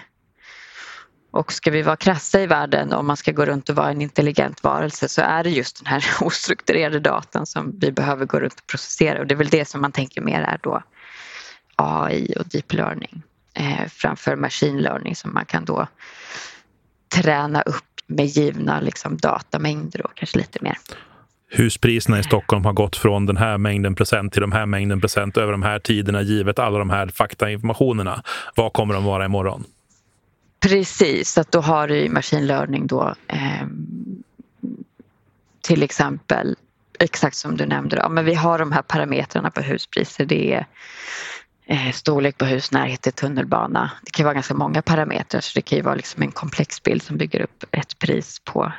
Och 1.32 1.54
ska 1.54 1.72
vi 1.72 1.82
vara 1.82 1.96
krassa 1.96 2.42
i 2.42 2.48
världen 2.48 2.94
om 2.94 3.08
man 3.08 3.18
ska 3.18 3.32
gå 3.32 3.46
runt 3.46 3.70
och 3.70 3.76
vara 3.76 3.92
en 3.92 4.02
intelligent 4.02 4.64
varelse 4.64 5.10
så 5.10 5.22
är 5.22 5.44
det 5.44 5.50
just 5.50 5.84
den 5.84 5.86
här 5.86 6.06
ostrukturerade 6.22 7.00
datan 7.00 7.46
som 7.46 7.80
vi 7.80 7.92
behöver 7.92 8.26
gå 8.26 8.40
runt 8.40 8.60
och 8.60 8.68
processera 8.68 9.20
och 9.20 9.28
det 9.28 9.34
är 9.34 9.38
väl 9.38 9.50
det 9.50 9.66
som 9.66 9.82
man 9.82 9.92
tänker 9.92 10.22
mer 10.22 10.42
är 10.42 10.60
då 10.64 10.84
AI 11.76 12.34
och 12.40 12.48
deep 12.48 12.74
learning 12.74 13.24
eh, 13.54 13.88
framför 13.88 14.36
machine 14.36 14.82
learning 14.82 15.16
som 15.16 15.34
man 15.34 15.46
kan 15.46 15.66
då 15.66 15.88
träna 17.10 17.62
upp 17.62 17.95
med 18.08 18.26
givna 18.26 18.80
liksom, 18.80 19.18
datamängder 19.18 20.06
och 20.06 20.12
kanske 20.16 20.38
lite 20.38 20.60
mer. 20.62 20.78
Huspriserna 21.52 22.20
i 22.20 22.24
Stockholm 22.24 22.66
har 22.66 22.74
gått 22.74 22.96
från 22.96 23.26
den 23.26 23.38
här 23.38 23.58
mängden 23.58 23.96
procent 23.96 24.34
till 24.34 24.42
de 24.42 24.52
här 24.52 24.66
mängden 24.66 25.02
procent 25.02 25.38
över 25.38 25.52
de 25.52 25.64
här 25.64 25.80
tiderna 25.80 26.22
givet 26.22 26.60
alla 26.60 26.80
de 26.80 26.90
här 26.90 27.08
faktainformationerna. 27.08 28.24
Vad 28.56 28.74
kommer 28.74 28.94
de 28.94 29.04
vara 29.04 29.26
imorgon? 29.26 29.64
Precis, 30.60 31.38
att 31.38 31.52
då 31.52 31.62
har 31.62 31.88
du 31.88 32.10
machine 32.10 32.48
learning 32.48 32.88
då 32.88 33.16
eh, 33.28 33.68
till 35.62 35.84
exempel 35.84 36.56
exakt 37.00 37.36
som 37.36 37.58
du 37.58 37.66
nämnde, 37.66 37.98
ja, 37.98 38.10
men 38.10 38.26
vi 38.26 38.34
har 38.34 38.60
de 38.60 38.72
här 38.72 38.82
parametrarna 38.82 39.52
på 39.52 39.62
huspriser. 39.62 40.26
Det 40.26 40.54
är 40.54 40.66
storlek 41.94 42.38
på 42.38 42.46
hus, 42.46 42.72
närhet 42.72 43.02
till 43.02 43.14
tunnelbana. 43.14 43.92
Det 44.04 44.12
kan 44.12 44.24
vara 44.24 44.34
ganska 44.34 44.54
många 44.54 44.82
parametrar 44.82 45.42
så 45.42 45.52
det 45.56 45.62
kan 45.62 45.78
ju 45.78 45.82
vara 45.82 45.96
liksom 45.96 46.24
en 46.24 46.32
komplex 46.32 46.84
bild 46.84 47.04
som 47.04 47.18
bygger 47.18 47.42
upp 47.42 47.64
ett 47.72 48.00
pris 48.00 48.42
på 48.44 48.72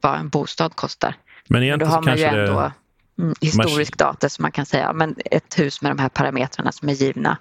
vad 0.00 0.18
en 0.18 0.28
bostad 0.28 0.76
kostar. 0.76 1.16
Men 1.48 1.62
egentligen 1.62 1.90
då 1.90 1.96
har 1.96 2.02
man 2.02 2.16
ju 2.18 2.24
ändå 2.24 2.60
det... 2.60 2.72
Mm, 3.18 3.34
historisk 3.40 3.98
data 3.98 4.28
som 4.28 4.42
man 4.42 4.52
kan 4.52 4.66
säga, 4.66 4.92
men 4.92 5.14
ett 5.30 5.58
hus 5.58 5.82
med 5.82 5.90
de 5.90 5.98
här 5.98 6.08
parametrarna 6.08 6.72
som 6.72 6.88
är 6.88 6.92
givna 6.92 7.38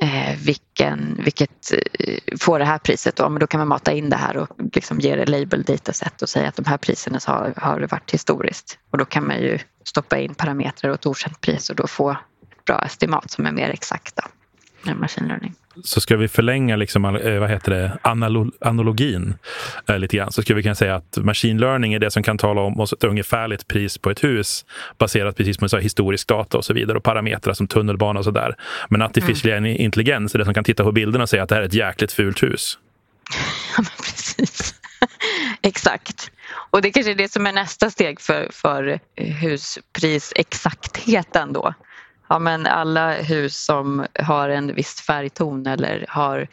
eh, 0.00 0.38
vilken, 0.38 1.20
vilket 1.24 1.72
eh, 1.98 2.38
får 2.40 2.58
det 2.58 2.64
här 2.64 2.78
priset 2.78 3.16
då, 3.16 3.28
men 3.28 3.40
då 3.40 3.46
kan 3.46 3.58
man 3.58 3.68
mata 3.68 3.92
in 3.92 4.10
det 4.10 4.16
här 4.16 4.36
och 4.36 4.48
liksom 4.72 5.00
ge 5.00 5.16
det 5.16 5.26
label 5.26 5.62
dataset 5.62 6.22
och 6.22 6.28
säga 6.28 6.48
att 6.48 6.56
de 6.56 6.64
här 6.64 6.76
priserna 6.76 7.18
har, 7.26 7.54
har 7.56 7.80
varit 7.80 8.10
historiskt 8.10 8.78
och 8.90 8.98
då 8.98 9.04
kan 9.04 9.26
man 9.26 9.38
ju 9.38 9.58
stoppa 9.84 10.18
in 10.18 10.34
parametrar 10.34 10.90
och 10.90 10.94
ett 10.94 11.06
okänt 11.06 11.40
pris 11.40 11.70
och 11.70 11.76
då 11.76 11.86
få 11.86 12.16
bra 12.66 12.82
estimat 12.86 13.30
som 13.30 13.46
är 13.46 13.52
mer 13.52 13.70
exakta 13.70 14.30
med 14.86 14.96
machine 14.96 15.28
learning. 15.28 15.54
så 15.84 16.00
ska 16.00 16.16
vi 16.16 16.28
förlänga 16.28 16.76
liksom, 16.76 17.04
eh, 17.04 17.38
vad 17.38 17.50
heter 17.50 17.72
det, 17.72 17.98
Analo 18.02 18.50
analogin 18.60 19.34
eh, 19.88 19.98
lite 19.98 20.16
grann. 20.16 20.32
Så 20.32 20.42
skulle 20.42 20.56
vi 20.56 20.62
kunna 20.62 20.74
säga 20.74 20.94
att 20.94 21.16
machine 21.16 21.58
learning 21.58 21.94
är 21.94 21.98
det 21.98 22.10
som 22.10 22.22
kan 22.22 22.38
tala 22.38 22.60
om 22.60 22.80
oss 22.80 22.92
ett 22.92 23.04
ungefärligt 23.04 23.68
pris 23.68 23.98
på 23.98 24.10
ett 24.10 24.24
hus 24.24 24.64
baserat 24.98 25.36
precis 25.36 25.58
på 25.58 25.68
så 25.68 25.78
historisk 25.78 26.28
data 26.28 26.58
och 26.58 26.64
så 26.64 26.74
vidare 26.74 26.98
och 26.98 27.04
parametrar 27.04 27.54
som 27.54 27.68
tunnelbana 27.68 28.18
och 28.18 28.24
så 28.24 28.30
där. 28.30 28.56
Men 28.88 29.02
artificiell 29.02 29.58
mm. 29.58 29.80
intelligens 29.80 30.34
är 30.34 30.38
det 30.38 30.44
som 30.44 30.54
kan 30.54 30.64
titta 30.64 30.84
på 30.84 30.92
bilderna 30.92 31.22
och 31.22 31.28
säga 31.28 31.42
att 31.42 31.48
det 31.48 31.54
här 31.54 31.62
är 31.62 31.66
ett 31.66 31.74
jäkligt 31.74 32.12
fult 32.12 32.42
hus. 32.42 32.78
Ja, 33.76 33.82
men 33.82 33.92
precis. 33.96 34.74
Exakt. 35.62 36.30
Och 36.70 36.82
det 36.82 36.90
kanske 36.90 37.12
är 37.12 37.16
det 37.16 37.32
som 37.32 37.46
är 37.46 37.52
nästa 37.52 37.90
steg 37.90 38.20
för, 38.20 38.48
för 38.52 39.00
husprisexaktheten 39.16 41.52
då 41.52 41.74
ja, 42.34 42.38
men 42.38 42.66
alla 42.66 43.12
hus 43.12 43.64
som 43.64 44.06
har 44.18 44.48
en 44.48 44.74
viss 44.74 45.00
färgton 45.00 45.66
eller 45.66 46.04
har 46.08 46.48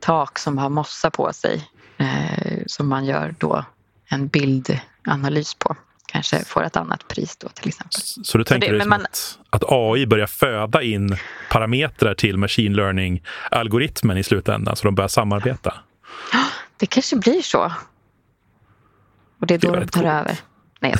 tak 0.00 0.38
som 0.38 0.58
har 0.58 0.68
mossa 0.68 1.10
på 1.10 1.32
sig 1.32 1.68
eh, 1.98 2.58
som 2.66 2.88
man 2.88 3.04
gör 3.04 3.34
då 3.38 3.64
en 4.10 4.28
bildanalys 4.28 5.54
på 5.54 5.76
kanske 6.06 6.44
får 6.44 6.64
ett 6.64 6.76
annat 6.76 7.08
pris 7.08 7.36
då 7.36 7.48
till 7.48 7.68
exempel. 7.68 8.00
Så 8.24 8.38
du 8.38 8.44
tänker 8.44 8.66
så 8.66 8.78
det, 8.78 8.84
man, 8.84 9.00
att, 9.02 9.38
att, 9.50 9.62
AI 9.66 10.06
börjar 10.06 10.26
föda 10.26 10.82
in 10.82 11.16
parametrar 11.50 12.14
till 12.14 12.36
machine 12.36 12.74
learning-algoritmen 12.74 14.18
i 14.18 14.22
slutändan 14.22 14.76
så 14.76 14.84
de 14.84 14.94
börjar 14.94 15.08
samarbeta? 15.08 15.74
Det 16.76 16.86
kanske 16.86 17.16
blir 17.16 17.42
så. 17.42 17.72
Och 19.40 19.46
det 19.46 19.54
är 19.54 19.58
då 19.58 19.74
det 19.74 19.80
de 19.80 19.86
tar 19.86 20.00
coolt. 20.00 20.12
över. 20.12 20.38
Nej. 20.80 20.94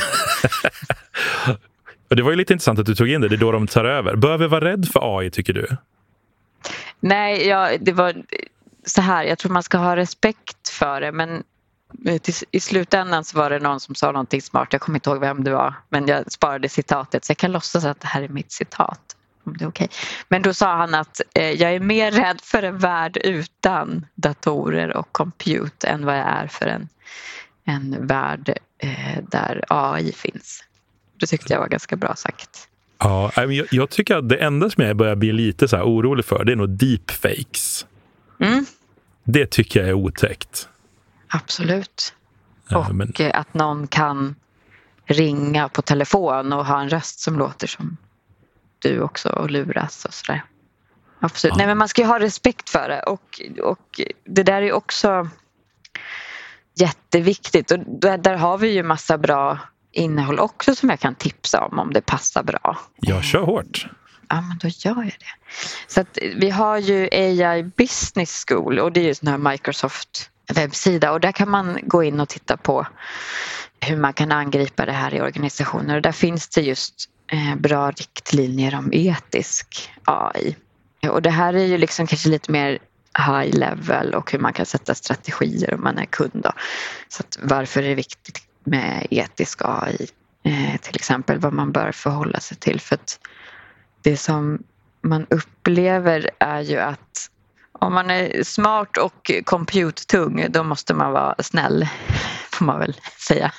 Det 2.14 2.22
var 2.22 2.31
ju 2.31 2.37
lite 2.37 2.53
intressant 2.53 2.79
att 2.79 2.87
du 2.87 2.94
tog 2.94 3.09
in 3.09 3.20
det. 3.20 3.29
Det 3.29 3.35
är 3.35 3.38
då 3.38 3.53
de 3.53 3.66
tar 3.66 3.85
över. 3.85 4.16
Bör 4.16 4.38
vi 4.38 4.46
vara 4.46 4.64
rädd 4.64 4.88
för 4.88 5.18
AI, 5.18 5.31
tycker 5.31 5.53
du? 5.53 5.77
Nej, 7.01 7.46
ja, 7.46 7.70
det 7.81 7.92
var 7.92 8.14
så 8.87 9.01
här. 9.01 9.25
Jag 9.25 9.38
tror 9.38 9.53
man 9.53 9.62
ska 9.62 9.79
ha 9.79 9.96
respekt 9.96 10.68
för 10.68 11.01
det. 11.01 11.12
Men 11.12 11.42
eh, 12.07 12.20
i 12.51 12.61
slutändan 12.61 13.25
så 13.25 13.38
var 13.38 13.51
det 13.51 13.59
någon 13.59 13.81
som 13.81 13.94
sa 13.94 14.12
någonting 14.12 14.42
smart. 14.42 14.68
Jag 14.70 14.81
kommer 14.81 14.96
inte 14.96 15.11
ihåg 15.11 15.20
vem 15.20 15.44
det 15.44 15.51
var. 15.51 15.75
Men 15.88 16.07
jag 16.07 16.33
sparade 16.33 16.68
citatet 16.68 17.25
så 17.25 17.31
jag 17.31 17.37
kan 17.37 17.53
låtsas 17.53 17.85
att 17.85 18.01
det 18.01 18.07
här 18.09 18.22
är 18.22 18.29
mitt 18.29 18.53
citat. 18.53 19.16
Om 19.44 19.57
det 19.57 19.64
är 19.64 19.68
okay. 19.68 19.88
Men 20.29 20.42
då 20.42 20.55
sa 20.55 20.77
han 20.77 20.94
att 20.94 21.20
eh, 21.35 21.51
jag 21.51 21.75
är 21.75 21.81
mer 21.81 22.11
rädd 22.11 22.40
för 22.40 22.62
en 22.62 22.79
värld 22.79 23.16
utan 23.16 24.07
datorer 24.14 24.96
och 24.96 25.12
compute 25.12 25.88
än 25.88 26.07
vad 26.07 26.18
jag 26.18 26.27
är 26.27 26.46
för 26.46 26.66
en, 26.66 26.88
en 27.64 28.07
värld 28.07 28.59
eh, 28.79 29.18
där 29.29 29.64
AI 29.68 30.12
finns. 30.12 30.64
Det 31.23 31.27
tyckte 31.27 31.53
jag 31.53 31.61
var 31.61 31.69
ganska 31.69 31.97
bra 31.97 32.17
sagt. 32.17 32.69
Ja, 32.99 33.33
jag, 33.37 33.67
jag 33.71 33.91
tycker 33.91 34.17
att 34.17 34.29
det 34.29 34.37
enda 34.37 34.71
som 34.71 34.85
jag 34.85 34.97
börjar 34.97 35.17
bli 35.17 35.33
lite 35.33 35.69
så 35.69 35.77
orolig 35.83 36.25
för 36.25 36.45
det 36.45 36.53
är 36.53 36.57
nog 36.57 36.69
deepfakes. 36.69 37.87
Mm. 38.41 38.67
Det 39.25 39.47
tycker 39.47 39.81
jag 39.81 39.89
är 39.89 39.93
otäckt. 39.93 40.69
Absolut. 41.29 42.15
Ja, 42.69 42.79
och 42.79 42.95
men... 42.95 43.13
att 43.33 43.55
någon 43.55 43.87
kan 43.87 44.35
ringa 45.05 45.69
på 45.69 45.83
telefon 45.83 46.53
och 46.53 46.67
ha 46.67 46.81
en 46.81 46.89
röst 46.89 47.21
som 47.21 47.39
låter 47.39 47.67
som 47.67 47.97
du 48.79 49.01
också 49.01 49.29
och 49.29 49.51
luras 49.51 50.05
och 50.05 50.15
sådär. 50.15 50.45
Absolut. 51.21 51.53
Ja. 51.53 51.57
Nej, 51.57 51.67
men 51.67 51.79
man 51.79 51.89
ska 51.89 52.03
ju 52.03 52.09
ha 52.09 52.21
respekt 52.21 52.71
för 52.71 52.89
det 52.89 53.03
och, 53.03 53.41
och 53.63 54.01
det 54.25 54.43
där 54.43 54.63
är 54.63 54.73
också 54.73 55.29
jätteviktigt 56.75 57.71
och 57.71 57.79
där, 57.79 58.19
där 58.19 58.37
har 58.37 58.59
vi 58.59 58.69
ju 58.69 58.83
massa 58.83 59.19
bra 59.19 59.59
innehåll 59.92 60.38
också 60.38 60.74
som 60.74 60.90
jag 60.90 61.00
kan 61.00 61.14
tipsa 61.14 61.61
om 61.61 61.78
om 61.78 61.92
det 61.92 62.00
passar 62.00 62.42
bra. 62.42 62.78
Jag 62.96 63.24
kör 63.24 63.42
hårt. 63.42 63.87
Ja, 64.28 64.40
men 64.40 64.59
då 64.59 64.68
gör 64.68 64.96
jag 64.96 65.16
det. 65.18 65.52
Så 65.87 66.00
att 66.00 66.18
vi 66.37 66.50
har 66.50 66.78
ju 66.78 67.09
AI 67.12 67.62
Business 67.62 68.44
School 68.48 68.78
och 68.78 68.92
det 68.92 69.00
är 69.00 69.05
ju 69.05 69.14
sån 69.14 69.28
här 69.28 69.38
Microsoft 69.38 70.31
webbsida 70.55 71.12
och 71.12 71.20
där 71.20 71.33
kan 71.33 71.50
man 71.50 71.78
gå 71.83 72.02
in 72.02 72.20
och 72.20 72.28
titta 72.28 72.57
på 72.57 72.87
hur 73.81 73.96
man 73.96 74.12
kan 74.12 74.33
angripa 74.33 74.87
det 74.87 74.92
här 74.92 75.14
i 75.14 75.20
organisationer 75.20 75.96
och 75.96 76.02
där 76.02 76.12
finns 76.12 76.48
det 76.48 76.61
just 76.61 76.94
eh, 77.33 77.57
bra 77.57 77.90
riktlinjer 77.90 78.74
om 78.74 78.90
etisk 78.92 79.90
AI. 80.05 80.57
Och 81.09 81.22
det 81.22 81.31
här 81.31 81.55
är 81.55 81.64
ju 81.64 81.78
liksom 81.78 82.07
kanske 82.07 82.28
lite 82.28 82.50
mer 82.52 82.78
high 83.18 83.59
level 83.59 84.14
och 84.14 84.33
hur 84.33 84.38
man 84.38 84.52
kan 84.52 84.66
sätta 84.66 84.94
strategier 84.94 85.74
om 85.74 85.83
man 85.83 85.98
är 85.98 86.05
kund. 86.05 86.40
Då. 86.44 86.52
Så 87.09 87.22
varför 87.42 87.83
är 87.83 87.88
det 87.88 87.94
viktigt 87.94 88.42
med 88.64 89.07
etisk 89.11 89.61
AI. 89.64 90.09
Eh, 90.44 90.81
till 90.81 90.96
exempel 90.96 91.38
vad 91.38 91.53
man 91.53 91.72
bör 91.72 91.92
förhålla 91.92 92.40
sig 92.40 92.57
till. 92.57 92.81
För 92.81 92.94
att 92.94 93.18
det 94.03 94.16
som 94.16 94.62
man 95.01 95.27
upplever 95.31 96.31
är 96.38 96.61
ju 96.61 96.79
att 96.79 97.29
om 97.72 97.94
man 97.94 98.11
är 98.11 98.42
smart 98.42 98.96
och 98.96 99.31
compute-tung 99.44 100.46
då 100.48 100.62
måste 100.62 100.94
man 100.94 101.12
vara 101.12 101.35
snäll, 101.38 101.88
får 102.51 102.64
man 102.64 102.79
väl 102.79 102.96
säga 103.29 103.53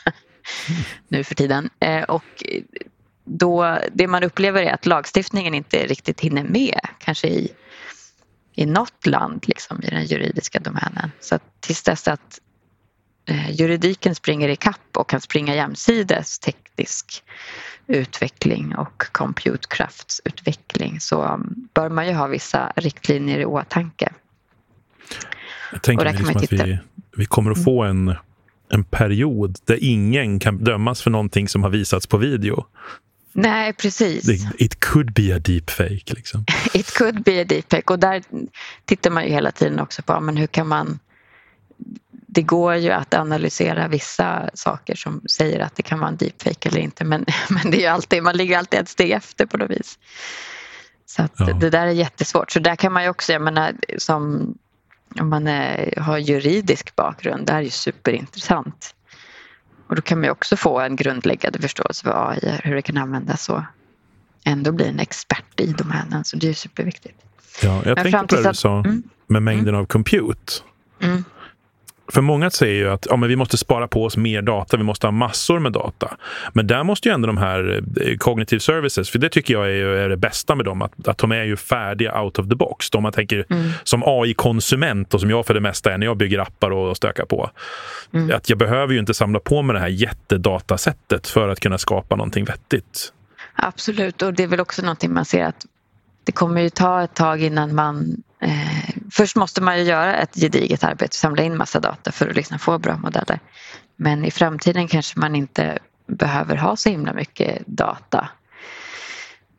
nu 1.08 1.24
för 1.24 1.36
tiden. 1.36 1.70
Eh, 1.80 2.04
och 2.04 2.44
då, 3.26 3.78
det 3.94 4.08
man 4.08 4.24
upplever 4.24 4.64
är 4.64 4.74
att 4.74 4.86
lagstiftningen 4.86 5.54
inte 5.54 5.88
riktigt 5.88 6.22
hinner 6.22 6.44
med, 6.44 6.80
kanske 7.00 7.28
i, 7.28 7.52
i 8.56 8.66
något 8.66 9.06
land 9.06 9.44
liksom, 9.48 9.84
i 9.84 9.90
den 9.90 10.06
juridiska 10.06 10.60
domänen. 10.60 11.12
Så 11.20 11.36
att 11.36 11.62
tills 11.62 11.84
dess 11.84 12.08
att 12.08 12.40
juridiken 13.50 14.16
springer 14.16 14.50
i 14.50 14.56
kapp 14.56 14.98
och 14.98 15.10
kan 15.10 15.22
springa 15.22 15.56
jämsides 15.56 16.40
teknisk 16.40 17.24
utveckling 17.88 18.76
och 18.76 19.04
computekraftsutveckling 19.12 21.00
så 21.00 21.26
um, 21.26 21.68
bör 21.74 21.90
man 21.90 22.08
ju 22.08 22.14
ha 22.14 22.28
vissa 22.28 22.74
riktlinjer 22.76 23.40
i 23.40 23.46
åtanke. 23.46 24.14
Jag 25.72 25.82
tänker 25.82 26.06
liksom 26.06 26.38
att 26.38 26.54
vi, 26.54 26.80
vi 27.18 27.26
kommer 27.26 27.52
att 27.52 27.64
få 27.64 27.84
en, 27.84 28.16
en 28.70 28.84
period 28.84 29.58
där 29.66 29.78
ingen 29.82 30.40
kan 30.40 30.58
dömas 30.58 31.02
för 31.02 31.10
någonting 31.10 31.48
som 31.48 31.64
har 31.64 31.70
visats 31.70 32.08
på 32.08 32.18
video. 32.18 32.66
Nej, 33.34 33.74
precis. 33.74 34.30
It 34.58 34.80
could 34.80 35.14
be 35.14 35.36
a 35.36 35.40
deepfake. 35.40 36.14
Liksom. 36.14 36.46
It 36.74 36.94
could 36.94 37.24
be 37.24 37.42
a 37.42 37.44
deepfake 37.44 37.94
och 37.94 38.00
där 38.00 38.24
tittar 38.86 39.12
man 39.12 39.24
ju 39.24 39.30
hela 39.30 39.52
tiden 39.52 39.80
också 39.80 40.02
på 40.02 40.20
men 40.20 40.38
hur 40.38 40.48
kan 40.48 40.68
man 40.68 41.00
det 42.34 42.42
går 42.42 42.76
ju 42.76 42.92
att 42.92 43.14
analysera 43.14 43.88
vissa 43.88 44.50
saker 44.54 44.96
som 44.96 45.22
säger 45.30 45.60
att 45.60 45.76
det 45.76 45.84
kan 45.84 46.00
vara 46.00 46.10
en 46.10 46.18
deepfake 46.18 46.70
eller 46.70 46.80
inte 46.80 47.06
men, 47.06 47.26
men 47.50 47.72
det 47.72 47.86
är 47.86 47.92
alltid, 47.92 48.24
man 48.24 48.38
ligger 48.38 48.58
alltid 48.58 48.80
ett 48.80 48.90
steg 48.90 49.12
efter 49.12 49.46
på 49.46 49.58
något 49.58 49.72
vis. 49.72 50.00
Så 51.06 51.28
ja. 51.38 51.46
det 51.46 51.70
där 51.70 51.88
är 51.88 51.92
jättesvårt. 51.92 52.52
Så 52.52 52.60
där 52.60 52.76
kan 52.76 52.94
man 52.94 53.04
ju 53.04 53.10
också, 53.10 53.34
jag 53.34 53.42
menar, 53.42 53.74
som 53.98 54.54
om 55.20 55.30
man 55.30 55.48
är, 55.48 56.00
har 56.00 56.18
juridisk 56.18 56.96
bakgrund, 56.96 57.46
det 57.46 57.54
här 57.54 57.60
är 57.60 57.64
ju 57.64 57.70
superintressant. 57.70 58.96
Och 59.88 59.96
då 59.96 60.02
kan 60.02 60.18
man 60.18 60.26
ju 60.26 60.32
också 60.32 60.58
få 60.58 60.80
en 60.80 60.96
grundläggande 60.96 61.60
förståelse 61.62 62.04
för 62.04 62.30
AI, 62.30 62.60
hur 62.64 62.76
det 62.76 62.82
kan 62.82 62.98
användas 62.98 63.50
och 63.50 63.62
ändå 64.46 64.72
bli 64.72 64.88
en 64.88 65.00
expert 65.00 65.60
i 65.60 65.66
domänen. 65.66 66.24
Så 66.24 66.38
det 66.38 66.50
är 66.50 66.54
superviktigt. 66.54 67.22
Ja, 67.62 67.82
jag 67.86 67.96
Men 67.96 68.12
tänkte 68.12 68.36
på 68.36 68.42
det 68.42 68.50
du 68.50 68.56
sa 68.56 68.80
mm, 68.80 69.04
med 69.28 69.44
mängden 69.44 69.68
mm, 69.68 69.82
av 69.82 69.86
compute. 69.86 70.54
Mm. 71.00 71.24
För 72.12 72.22
många 72.22 72.50
säger 72.50 72.74
ju 72.74 72.90
att 72.90 73.08
ja, 73.10 73.16
men 73.16 73.30
vi 73.30 73.36
måste 73.36 73.58
spara 73.58 73.88
på 73.88 74.04
oss 74.04 74.18
mer 74.18 74.42
data, 74.42 74.78
vi 74.78 74.84
måste 74.84 75.08
ha 75.08 75.12
massor 75.12 75.60
med 75.60 75.72
data. 75.72 76.18
Men 76.54 76.68
där 76.68 76.84
måste 76.84 77.10
ju 77.10 77.14
ändå 77.14 77.28
de 77.28 77.38
här 77.38 77.84
eh, 78.02 78.18
cognitive 78.18 78.60
services, 78.60 79.10
för 79.10 79.20
det 79.20 79.30
tycker 79.30 79.54
jag 79.54 79.66
är, 79.66 79.86
är 79.86 80.10
det 80.10 80.18
bästa 80.18 80.56
med 80.56 80.66
dem, 80.66 80.82
att, 80.82 81.08
att 81.08 81.18
de 81.18 81.32
är 81.32 81.44
ju 81.44 81.56
färdiga 81.56 82.22
out 82.22 82.40
of 82.40 82.50
the 82.50 82.56
box. 82.56 82.90
De 82.90 83.04
man 83.04 83.12
tänker 83.12 83.46
mm. 83.50 83.72
som 83.84 84.04
AI-konsument 84.06 85.14
och 85.14 85.20
som 85.20 85.30
jag 85.30 85.46
för 85.46 85.54
det 85.54 85.60
mesta 85.60 85.94
är 85.94 85.98
när 85.98 86.06
jag 86.06 86.18
bygger 86.18 86.40
appar 86.40 86.72
och 86.72 86.98
stökar 86.98 87.26
på. 87.26 87.50
Mm. 88.14 88.36
Att 88.36 88.50
jag 88.50 88.58
behöver 88.58 88.94
ju 88.94 89.00
inte 89.00 89.14
samla 89.14 89.40
på 89.40 89.62
mig 89.62 89.74
det 89.74 89.80
här 89.80 89.88
jättedatasättet 89.88 91.28
för 91.28 91.50
att 91.50 91.60
kunna 91.60 91.78
skapa 91.78 92.16
någonting 92.16 92.46
vettigt. 92.46 93.14
Absolut, 93.56 94.22
och 94.22 94.34
det 94.34 94.44
är 94.44 94.48
väl 94.48 94.60
också 94.60 94.82
någonting 94.82 95.14
man 95.14 95.26
ser 95.26 95.46
att 95.46 95.66
det 96.24 96.32
kommer 96.32 96.62
ju 96.62 96.70
ta 96.70 97.04
ett 97.04 97.16
tag 97.16 97.44
innan 97.44 97.76
man 97.76 98.24
Eh, 98.44 98.93
först 99.14 99.36
måste 99.36 99.62
man 99.62 99.78
ju 99.78 99.84
göra 99.84 100.16
ett 100.16 100.36
gediget 100.36 100.84
arbete 100.84 101.18
samla 101.18 101.44
in 101.44 101.58
massa 101.58 101.80
data 101.80 102.12
för 102.12 102.28
att 102.28 102.36
liksom 102.36 102.60
få 102.60 102.80
bra 102.80 102.98
modeller. 102.98 103.40
Men 103.96 104.26
i 104.26 104.32
framtiden 104.32 104.88
kanske 104.88 105.20
man 105.20 105.36
inte 105.36 105.80
behöver 106.08 106.56
ha 106.56 106.76
så 106.76 106.90
himla 106.90 107.14
mycket 107.14 107.68
data 107.68 108.30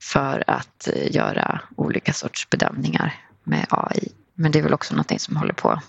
för 0.03 0.45
att 0.47 0.89
eh, 0.89 1.15
göra 1.15 1.61
olika 1.77 2.13
sorts 2.13 2.51
bedömningar 2.51 3.15
med 3.45 3.67
AI. 3.69 4.09
Men 4.35 4.53
det 4.53 4.59
är 4.59 4.63
väl 4.63 4.75
också 4.75 4.95
någonting 4.95 5.19
som 5.19 5.37
håller 5.37 5.53
på 5.53 5.71
att 5.71 5.85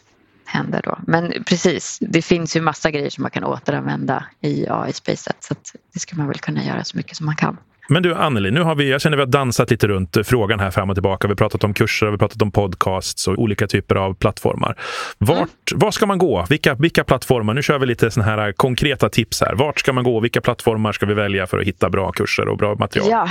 hända 0.45 0.82
då. 0.82 0.99
Men 1.08 1.43
precis, 1.45 1.97
det 2.01 2.21
finns 2.21 2.56
ju 2.56 2.62
massa 2.62 2.91
grejer 2.91 3.10
som 3.10 3.21
man 3.21 3.32
kan 3.32 3.43
återanvända 3.43 4.25
i 4.41 4.67
AI-spacet 4.69 5.43
så 5.43 5.56
det 5.93 5.99
ska 5.99 6.15
man 6.15 6.28
väl 6.28 6.39
kunna 6.39 6.63
göra 6.63 6.84
så 6.84 6.97
mycket 6.97 7.17
som 7.17 7.25
man 7.25 7.36
kan. 7.36 7.58
Men 7.87 8.03
du 8.03 8.15
Anneli, 8.15 8.51
nu 8.51 8.61
har 8.61 8.75
vi, 8.75 8.91
jag 8.91 9.01
känner 9.01 9.17
att 9.17 9.19
vi 9.19 9.21
har 9.21 9.31
dansat 9.31 9.71
lite 9.71 9.87
runt 9.87 10.17
frågan 10.25 10.59
här 10.59 10.71
fram 10.71 10.89
och 10.89 10.95
tillbaka. 10.95 11.27
Vi 11.27 11.31
har 11.31 11.35
pratat 11.35 11.63
om 11.63 11.73
kurser, 11.73 12.05
vi 12.05 12.11
har 12.11 12.17
pratat 12.17 12.41
om 12.41 12.51
podcasts 12.51 13.27
och 13.27 13.37
olika 13.37 13.67
typer 13.67 13.95
av 13.95 14.13
plattformar. 14.13 14.75
Vart, 15.17 15.37
mm. 15.71 15.79
Var 15.79 15.91
ska 15.91 16.05
man 16.05 16.17
gå? 16.17 16.45
Vilka, 16.49 16.75
vilka 16.75 17.03
plattformar? 17.03 17.53
Nu 17.53 17.63
kör 17.63 17.79
vi 17.79 17.85
lite 17.85 18.11
såna 18.11 18.25
här 18.25 18.51
konkreta 18.51 19.09
tips 19.09 19.41
här. 19.41 19.55
Vart 19.55 19.79
ska 19.79 19.93
man 19.93 20.03
gå? 20.03 20.19
Vilka 20.19 20.41
plattformar 20.41 20.91
ska 20.91 21.05
vi 21.05 21.13
välja 21.13 21.47
för 21.47 21.59
att 21.59 21.67
hitta 21.67 21.89
bra 21.89 22.11
kurser 22.11 22.47
och 22.47 22.57
bra 22.57 22.75
material? 22.75 23.09
Ja, 23.09 23.29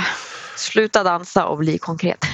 sluta 0.55 1.03
dansa 1.03 1.45
och 1.45 1.57
bli 1.57 1.77
konkret. 1.77 2.25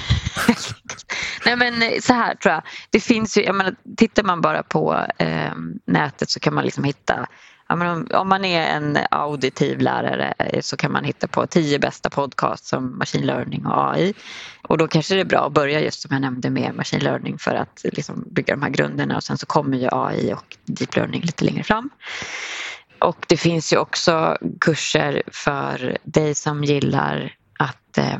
Nej 1.44 1.56
men 1.56 1.82
eh, 1.82 2.00
så 2.00 2.12
här 2.12 2.34
tror 2.34 2.54
jag. 2.54 2.62
Det 2.90 3.00
finns 3.00 3.38
ju, 3.38 3.42
jag 3.42 3.54
menar, 3.54 3.74
tittar 3.96 4.22
man 4.22 4.40
bara 4.40 4.62
på 4.62 5.06
eh, 5.18 5.52
nätet 5.86 6.30
så 6.30 6.40
kan 6.40 6.54
man 6.54 6.64
liksom 6.64 6.84
hitta 6.84 7.26
om, 7.68 8.06
om, 8.14 8.28
man 8.28 8.44
är 8.44 8.76
en 8.76 8.98
auditiv 9.10 9.80
lärare 9.80 10.34
så 10.60 10.76
kan 10.76 10.92
man 10.92 11.04
hitta 11.04 11.26
på 11.26 11.46
tio 11.46 11.78
bästa 11.78 12.10
podcasts 12.10 12.72
om 12.72 12.98
machine 12.98 13.26
learning 13.26 13.66
och 13.66 13.92
AI. 13.92 14.14
Och 14.62 14.78
då 14.78 14.88
kanske 14.88 15.14
det 15.14 15.20
är 15.20 15.24
bra 15.24 15.46
att 15.46 15.52
börja 15.52 15.80
just 15.80 16.00
som 16.00 16.08
jag 16.12 16.20
nämnde 16.20 16.50
med 16.50 16.74
machine 16.74 17.04
learning 17.04 17.38
för 17.38 17.54
att 17.54 17.80
liksom 17.84 18.24
bygga 18.30 18.54
de 18.54 18.62
här 18.62 18.70
grunderna 18.70 19.16
och 19.16 19.22
sen 19.22 19.38
så 19.38 19.46
kommer 19.46 19.78
ju 19.78 19.88
AI 19.92 20.32
och 20.32 20.56
deep 20.64 20.96
learning 20.96 21.22
lite 21.22 21.44
längre 21.44 21.62
fram. 21.64 21.90
Och 22.98 23.26
det 23.28 23.36
finns 23.36 23.72
ju 23.72 23.76
också 23.76 24.38
kurser 24.60 25.22
för 25.32 25.98
dig 26.02 26.34
som 26.34 26.64
gillar 26.64 27.34
att 27.58 27.98
eh, 27.98 28.18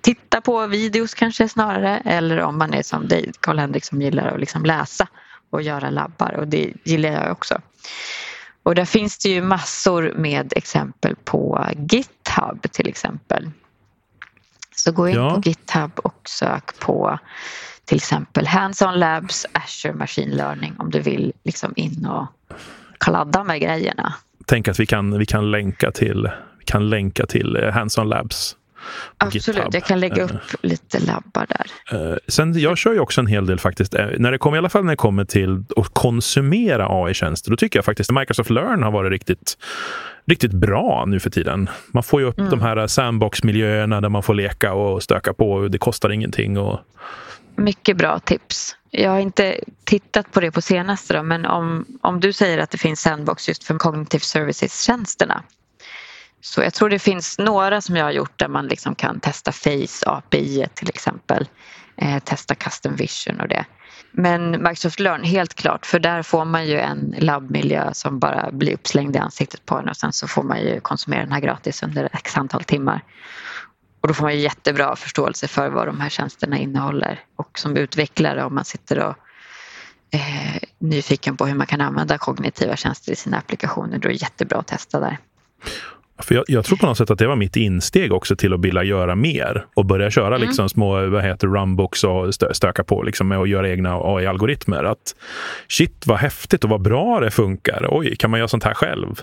titta 0.00 0.40
på 0.40 0.66
videos 0.66 1.14
kanske 1.14 1.48
snarare 1.48 2.02
eller 2.04 2.40
om 2.40 2.58
man 2.58 2.74
är 2.74 2.82
som 2.82 3.08
dig, 3.08 3.32
Karl-Henrik, 3.40 3.84
som 3.84 4.02
gillar 4.02 4.26
att 4.26 4.40
liksom 4.40 4.64
läsa 4.64 5.08
och 5.50 5.62
göra 5.62 5.90
labbar 5.90 6.32
och 6.32 6.48
det 6.48 6.72
gillar 6.84 7.08
jag 7.10 7.32
också. 7.32 7.60
Och 8.66 8.74
där 8.74 8.84
finns 8.84 9.18
det 9.18 9.28
ju 9.28 9.42
massor 9.42 10.12
med 10.16 10.52
exempel 10.56 11.16
på 11.24 11.66
GitHub 11.76 12.72
till 12.72 12.88
exempel. 12.88 13.50
Så 14.76 14.92
gå 14.92 15.08
in 15.08 15.14
ja. 15.14 15.34
på 15.34 15.48
GitHub 15.48 15.98
och 15.98 16.28
sök 16.28 16.78
på 16.78 17.18
till 17.84 17.96
exempel 17.96 18.46
Hands-on 18.46 18.98
Labs, 18.98 19.46
Azure 19.52 19.94
Machine 19.94 20.36
Learning 20.36 20.74
om 20.78 20.90
du 20.90 21.00
vill 21.00 21.32
liksom 21.44 21.72
in 21.76 22.06
och 22.06 22.26
kladda 23.00 23.44
med 23.44 23.60
grejerna. 23.60 24.14
Tänk 24.46 24.68
att 24.68 24.80
vi 24.80 24.86
kan, 24.86 25.18
vi 25.18 25.26
kan 25.26 25.50
länka 25.50 25.90
till, 25.90 26.30
kan 26.64 26.88
länka 26.88 27.26
till 27.26 27.56
eh, 27.56 27.72
Hands-on 27.72 28.08
Labs 28.08 28.56
Absolut, 29.18 29.56
GitHub. 29.56 29.74
jag 29.74 29.84
kan 29.84 30.00
lägga 30.00 30.22
upp 30.22 30.30
uh, 30.30 30.38
lite 30.62 30.98
labbar 30.98 31.46
där. 31.48 32.00
Uh, 32.10 32.16
sen, 32.28 32.60
jag 32.60 32.78
kör 32.78 32.92
ju 32.92 33.00
också 33.00 33.20
en 33.20 33.26
hel 33.26 33.46
del 33.46 33.58
faktiskt. 33.58 33.92
När 34.18 34.32
det 34.32 34.38
kommer, 34.38 34.56
I 34.56 34.58
alla 34.58 34.68
fall 34.68 34.84
när 34.84 34.92
det 34.92 34.96
kommer 34.96 35.24
till 35.24 35.64
att 35.76 35.88
konsumera 35.92 36.86
AI-tjänster, 36.90 37.50
då 37.50 37.56
tycker 37.56 37.78
jag 37.78 37.84
faktiskt 37.84 38.10
att 38.10 38.16
Microsoft 38.16 38.50
Learn 38.50 38.82
har 38.82 38.90
varit 38.90 39.10
riktigt 39.10 39.56
riktigt 40.26 40.52
bra 40.52 41.04
nu 41.06 41.20
för 41.20 41.30
tiden. 41.30 41.70
Man 41.86 42.02
får 42.02 42.20
ju 42.20 42.26
upp 42.26 42.38
mm. 42.38 42.50
de 42.50 42.60
här 42.62 42.86
sandbox-miljöerna 42.86 44.00
där 44.00 44.08
man 44.08 44.22
får 44.22 44.34
leka 44.34 44.72
och 44.72 45.02
stöka 45.02 45.32
på. 45.34 45.52
Och 45.52 45.70
det 45.70 45.78
kostar 45.78 46.10
ingenting. 46.10 46.58
Och... 46.58 46.80
Mycket 47.56 47.96
bra 47.96 48.18
tips. 48.18 48.76
Jag 48.90 49.10
har 49.10 49.18
inte 49.18 49.60
tittat 49.84 50.32
på 50.32 50.40
det 50.40 50.50
på 50.50 50.60
senaste 50.60 51.14
då, 51.14 51.22
men 51.22 51.46
om, 51.46 51.84
om 52.00 52.20
du 52.20 52.32
säger 52.32 52.58
att 52.58 52.70
det 52.70 52.78
finns 52.78 53.00
sandbox 53.00 53.48
just 53.48 53.64
för 53.64 53.78
cognitive 53.78 54.22
services-tjänsterna 54.22 55.42
så 56.46 56.62
jag 56.62 56.74
tror 56.74 56.88
det 56.88 56.98
finns 56.98 57.38
några 57.38 57.80
som 57.80 57.96
jag 57.96 58.04
har 58.04 58.12
gjort 58.12 58.38
där 58.38 58.48
man 58.48 58.66
liksom 58.66 58.94
kan 58.94 59.20
testa 59.20 59.52
Face 59.52 60.06
API 60.06 60.66
till 60.74 60.88
exempel. 60.88 61.48
Eh, 61.96 62.18
testa 62.18 62.54
Custom 62.54 62.96
Vision 62.96 63.40
och 63.40 63.48
det. 63.48 63.64
Men 64.10 64.50
Microsoft 64.50 65.00
Learn, 65.00 65.24
helt 65.24 65.54
klart, 65.54 65.86
för 65.86 65.98
där 65.98 66.22
får 66.22 66.44
man 66.44 66.66
ju 66.66 66.78
en 66.78 67.14
labbmiljö 67.18 67.90
som 67.94 68.18
bara 68.18 68.50
blir 68.52 68.74
uppslängd 68.74 69.16
i 69.16 69.18
ansiktet 69.18 69.66
på 69.66 69.78
en 69.78 69.88
och 69.88 69.96
sen 69.96 70.12
så 70.12 70.28
får 70.28 70.42
man 70.42 70.60
ju 70.60 70.80
konsumera 70.80 71.20
den 71.20 71.32
här 71.32 71.40
gratis 71.40 71.82
under 71.82 72.08
x 72.12 72.36
antal 72.36 72.64
timmar. 72.64 73.04
Och 74.00 74.08
då 74.08 74.14
får 74.14 74.22
man 74.22 74.34
ju 74.34 74.40
jättebra 74.40 74.96
förståelse 74.96 75.48
för 75.48 75.68
vad 75.68 75.86
de 75.86 76.00
här 76.00 76.08
tjänsterna 76.08 76.58
innehåller. 76.58 77.20
Och 77.36 77.58
som 77.58 77.76
utvecklare 77.76 78.44
om 78.44 78.54
man 78.54 78.64
sitter 78.64 78.98
och 78.98 79.16
eh, 80.10 80.62
nyfiken 80.78 81.36
på 81.36 81.46
hur 81.46 81.54
man 81.54 81.66
kan 81.66 81.80
använda 81.80 82.18
kognitiva 82.18 82.76
tjänster 82.76 83.12
i 83.12 83.16
sina 83.16 83.38
applikationer, 83.38 83.98
då 83.98 84.08
är 84.08 84.12
det 84.12 84.22
jättebra 84.22 84.58
att 84.58 84.66
testa 84.66 85.00
där. 85.00 85.18
För 86.18 86.34
jag, 86.34 86.44
jag, 86.48 86.64
tror 86.64 86.78
på 86.78 86.86
något 86.86 86.98
sätt 86.98 87.10
att 87.10 87.18
det 87.18 87.26
var 87.26 87.36
mitt 87.36 87.56
insteg 87.56 88.12
också 88.12 88.36
till 88.36 88.54
att 88.54 88.60
vilja 88.60 88.82
göra 88.82 89.14
mer 89.14 89.66
och 89.74 89.86
börja 89.86 90.10
köra 90.10 90.36
mm. 90.36 90.40
liksom 90.40 90.68
små 90.68 91.06
vad 91.06 91.24
heter, 91.24 91.46
runbooks 91.48 92.04
och 92.04 92.34
stö, 92.34 92.54
stöka 92.54 92.84
på 92.84 93.02
liksom 93.02 93.28
med 93.28 93.38
att 93.38 93.48
göra 93.48 93.70
egna 93.70 93.94
AI-algoritmer. 93.94 94.84
Att 94.84 95.14
shit 95.68 96.06
vad 96.06 96.18
häftigt 96.18 96.64
och 96.64 96.70
vad 96.70 96.82
bra 96.82 97.20
det 97.20 97.30
funkar. 97.30 97.86
Oj, 97.90 98.16
kan 98.16 98.30
man 98.30 98.40
göra 98.40 98.48
sånt 98.48 98.64
här 98.64 98.74
själv? 98.74 99.22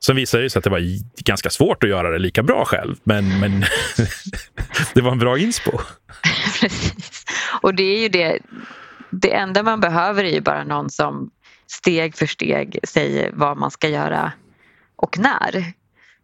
Sen 0.00 0.16
visade 0.16 0.42
det 0.42 0.50
sig 0.50 0.58
att 0.58 0.64
det 0.64 0.70
var 0.70 0.82
ganska 1.24 1.50
svårt 1.50 1.84
att 1.84 1.90
göra 1.90 2.10
det 2.10 2.18
lika 2.18 2.42
bra 2.42 2.64
själv, 2.64 2.96
men, 3.04 3.40
men 3.40 3.60
det 4.94 5.00
var 5.00 5.12
en 5.12 5.18
bra 5.18 5.38
inspo. 5.38 5.70
Precis. 6.60 7.24
Och 7.60 7.74
det 7.74 7.82
är 7.82 8.00
ju 8.00 8.08
det, 8.08 8.38
det 9.10 9.34
enda 9.34 9.62
man 9.62 9.80
behöver 9.80 10.24
är 10.24 10.32
ju 10.32 10.40
bara 10.40 10.64
någon 10.64 10.90
som 10.90 11.30
steg 11.66 12.16
för 12.16 12.26
steg 12.26 12.78
säger 12.82 13.30
vad 13.34 13.56
man 13.56 13.70
ska 13.70 13.88
göra 13.88 14.32
och 14.96 15.18
när 15.18 15.72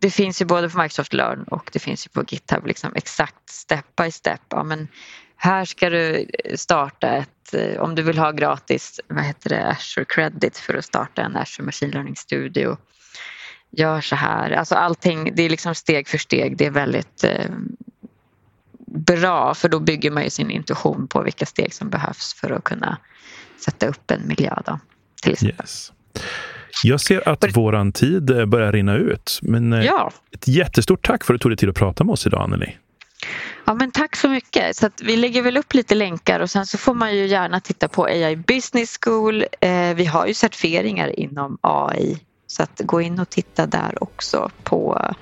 det 0.00 0.10
finns 0.10 0.40
ju 0.40 0.44
både 0.44 0.68
på 0.68 0.78
Microsoft 0.78 1.12
Learn 1.12 1.42
och 1.42 1.70
det 1.72 1.78
finns 1.78 2.06
ju 2.06 2.08
på 2.08 2.24
GitHub 2.28 2.66
liksom 2.66 2.92
exakt 2.94 3.50
step 3.50 3.96
by 3.96 4.10
step. 4.10 4.40
Ja, 4.48 4.64
men 4.64 4.88
här 5.36 5.64
ska 5.64 5.90
du 5.90 6.26
starta 6.54 7.08
ett, 7.08 7.54
eh, 7.54 7.80
om 7.80 7.94
du 7.94 8.02
vill 8.02 8.18
ha 8.18 8.30
gratis 8.30 9.00
vad 9.08 9.24
heter 9.24 9.50
det, 9.50 9.66
Azure 9.66 10.04
Credit 10.04 10.58
för 10.58 10.74
att 10.74 10.84
starta 10.84 11.22
en 11.22 11.36
Azure 11.36 11.64
Machine 11.64 11.90
Learning 11.90 12.16
Studio. 12.16 12.76
Gör 13.70 14.00
så 14.00 14.16
här, 14.16 14.50
alltså 14.50 14.74
allting, 14.74 15.32
det 15.34 15.42
är 15.42 15.50
liksom 15.50 15.74
steg 15.74 16.08
för 16.08 16.18
steg, 16.18 16.56
det 16.56 16.66
är 16.66 16.70
väldigt 16.70 17.24
eh, 17.24 17.50
bra 18.86 19.54
för 19.54 19.68
då 19.68 19.80
bygger 19.80 20.10
man 20.10 20.24
ju 20.24 20.30
sin 20.30 20.50
intuition 20.50 21.08
på 21.08 21.22
vilka 21.22 21.46
steg 21.46 21.74
som 21.74 21.90
behövs 21.90 22.34
för 22.34 22.50
att 22.50 22.64
kunna 22.64 22.98
sätta 23.64 23.86
upp 23.86 24.10
en 24.10 24.28
miljö. 24.28 24.54
Då, 24.66 24.80
till 25.22 25.32
exempel. 25.32 25.56
Yes. 25.60 25.92
Jag 26.84 27.00
ser 27.00 27.28
att 27.28 27.40
För... 27.40 27.50
våran 27.50 27.92
tid 27.92 28.30
eh, 28.30 28.46
börjar 28.46 28.72
rinna 28.72 28.96
ut. 28.96 29.38
Men 29.42 29.72
eh, 29.72 29.84
ja. 29.84 30.12
ett 30.32 30.48
jättestort 30.48 31.06
tack 31.06 31.24
för 31.24 31.34
att 31.34 31.40
du 31.40 31.42
tog 31.42 31.50
dig 31.50 31.56
tid 31.56 31.68
att 31.68 31.74
prata 31.74 32.04
med 32.04 32.12
oss 32.12 32.26
idag, 32.26 32.42
Anneli. 32.42 32.76
Ja, 33.64 33.74
men 33.74 33.90
tack 33.90 34.16
så 34.16 34.28
mycket. 34.28 34.76
Så 34.76 34.90
vi 35.02 35.16
lägger 35.16 35.42
väl 35.42 35.56
upp 35.56 35.74
lite 35.74 35.94
länkar 35.94 36.40
och 36.40 36.50
sen 36.50 36.66
så 36.66 36.78
får 36.78 36.94
man 36.94 37.16
ju 37.16 37.26
gärna 37.26 37.60
titta 37.60 37.88
på 37.88 38.04
AI 38.04 38.36
Business 38.36 38.98
School. 39.02 39.44
Eh, 39.60 39.94
vi 39.94 40.04
har 40.04 40.26
ju 40.26 40.34
certifieringar 40.34 41.20
inom 41.20 41.58
AI 41.60 42.18
så 42.46 42.62
att 42.62 42.80
gå 42.84 43.00
in 43.00 43.20
och 43.20 43.30
titta 43.30 43.66
där 43.66 44.02
också 44.02 44.50
på, 44.62 45.14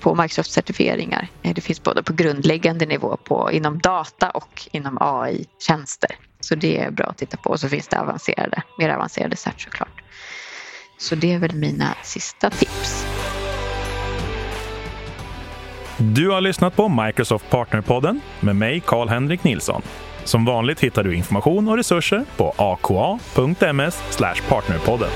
på 0.00 0.14
Microsoft 0.14 0.50
certifieringar. 0.50 1.28
Det 1.42 1.60
finns 1.60 1.82
både 1.82 2.02
på 2.02 2.12
grundläggande 2.12 2.86
nivå 2.86 3.16
på, 3.24 3.50
inom 3.52 3.78
data 3.78 4.30
och 4.30 4.68
inom 4.72 4.98
AI-tjänster. 5.00 6.10
Så 6.40 6.54
det 6.54 6.78
är 6.78 6.90
bra 6.90 7.06
att 7.06 7.18
titta 7.18 7.36
på 7.36 7.50
och 7.50 7.60
så 7.60 7.68
finns 7.68 7.88
det 7.88 8.00
avancerade, 8.00 8.62
mer 8.78 8.90
avancerade 8.90 9.36
cert 9.36 9.60
såklart. 9.60 10.02
Så 10.98 11.14
det 11.14 11.32
är 11.32 11.38
väl 11.38 11.54
mina 11.54 11.94
sista 12.02 12.50
tips. 12.50 13.06
Du 15.98 16.30
har 16.30 16.40
lyssnat 16.40 16.76
på 16.76 16.88
Microsoft 16.88 17.50
Partnerpodden 17.50 18.20
med 18.40 18.56
mig, 18.56 18.82
Karl-Henrik 18.86 19.44
Nilsson. 19.44 19.82
Som 20.24 20.44
vanligt 20.44 20.80
hittar 20.80 21.04
du 21.04 21.14
information 21.14 21.68
och 21.68 21.76
resurser 21.76 22.24
på 22.36 22.54
aka.ms 22.56 24.18
partnerpodden. 24.48 25.10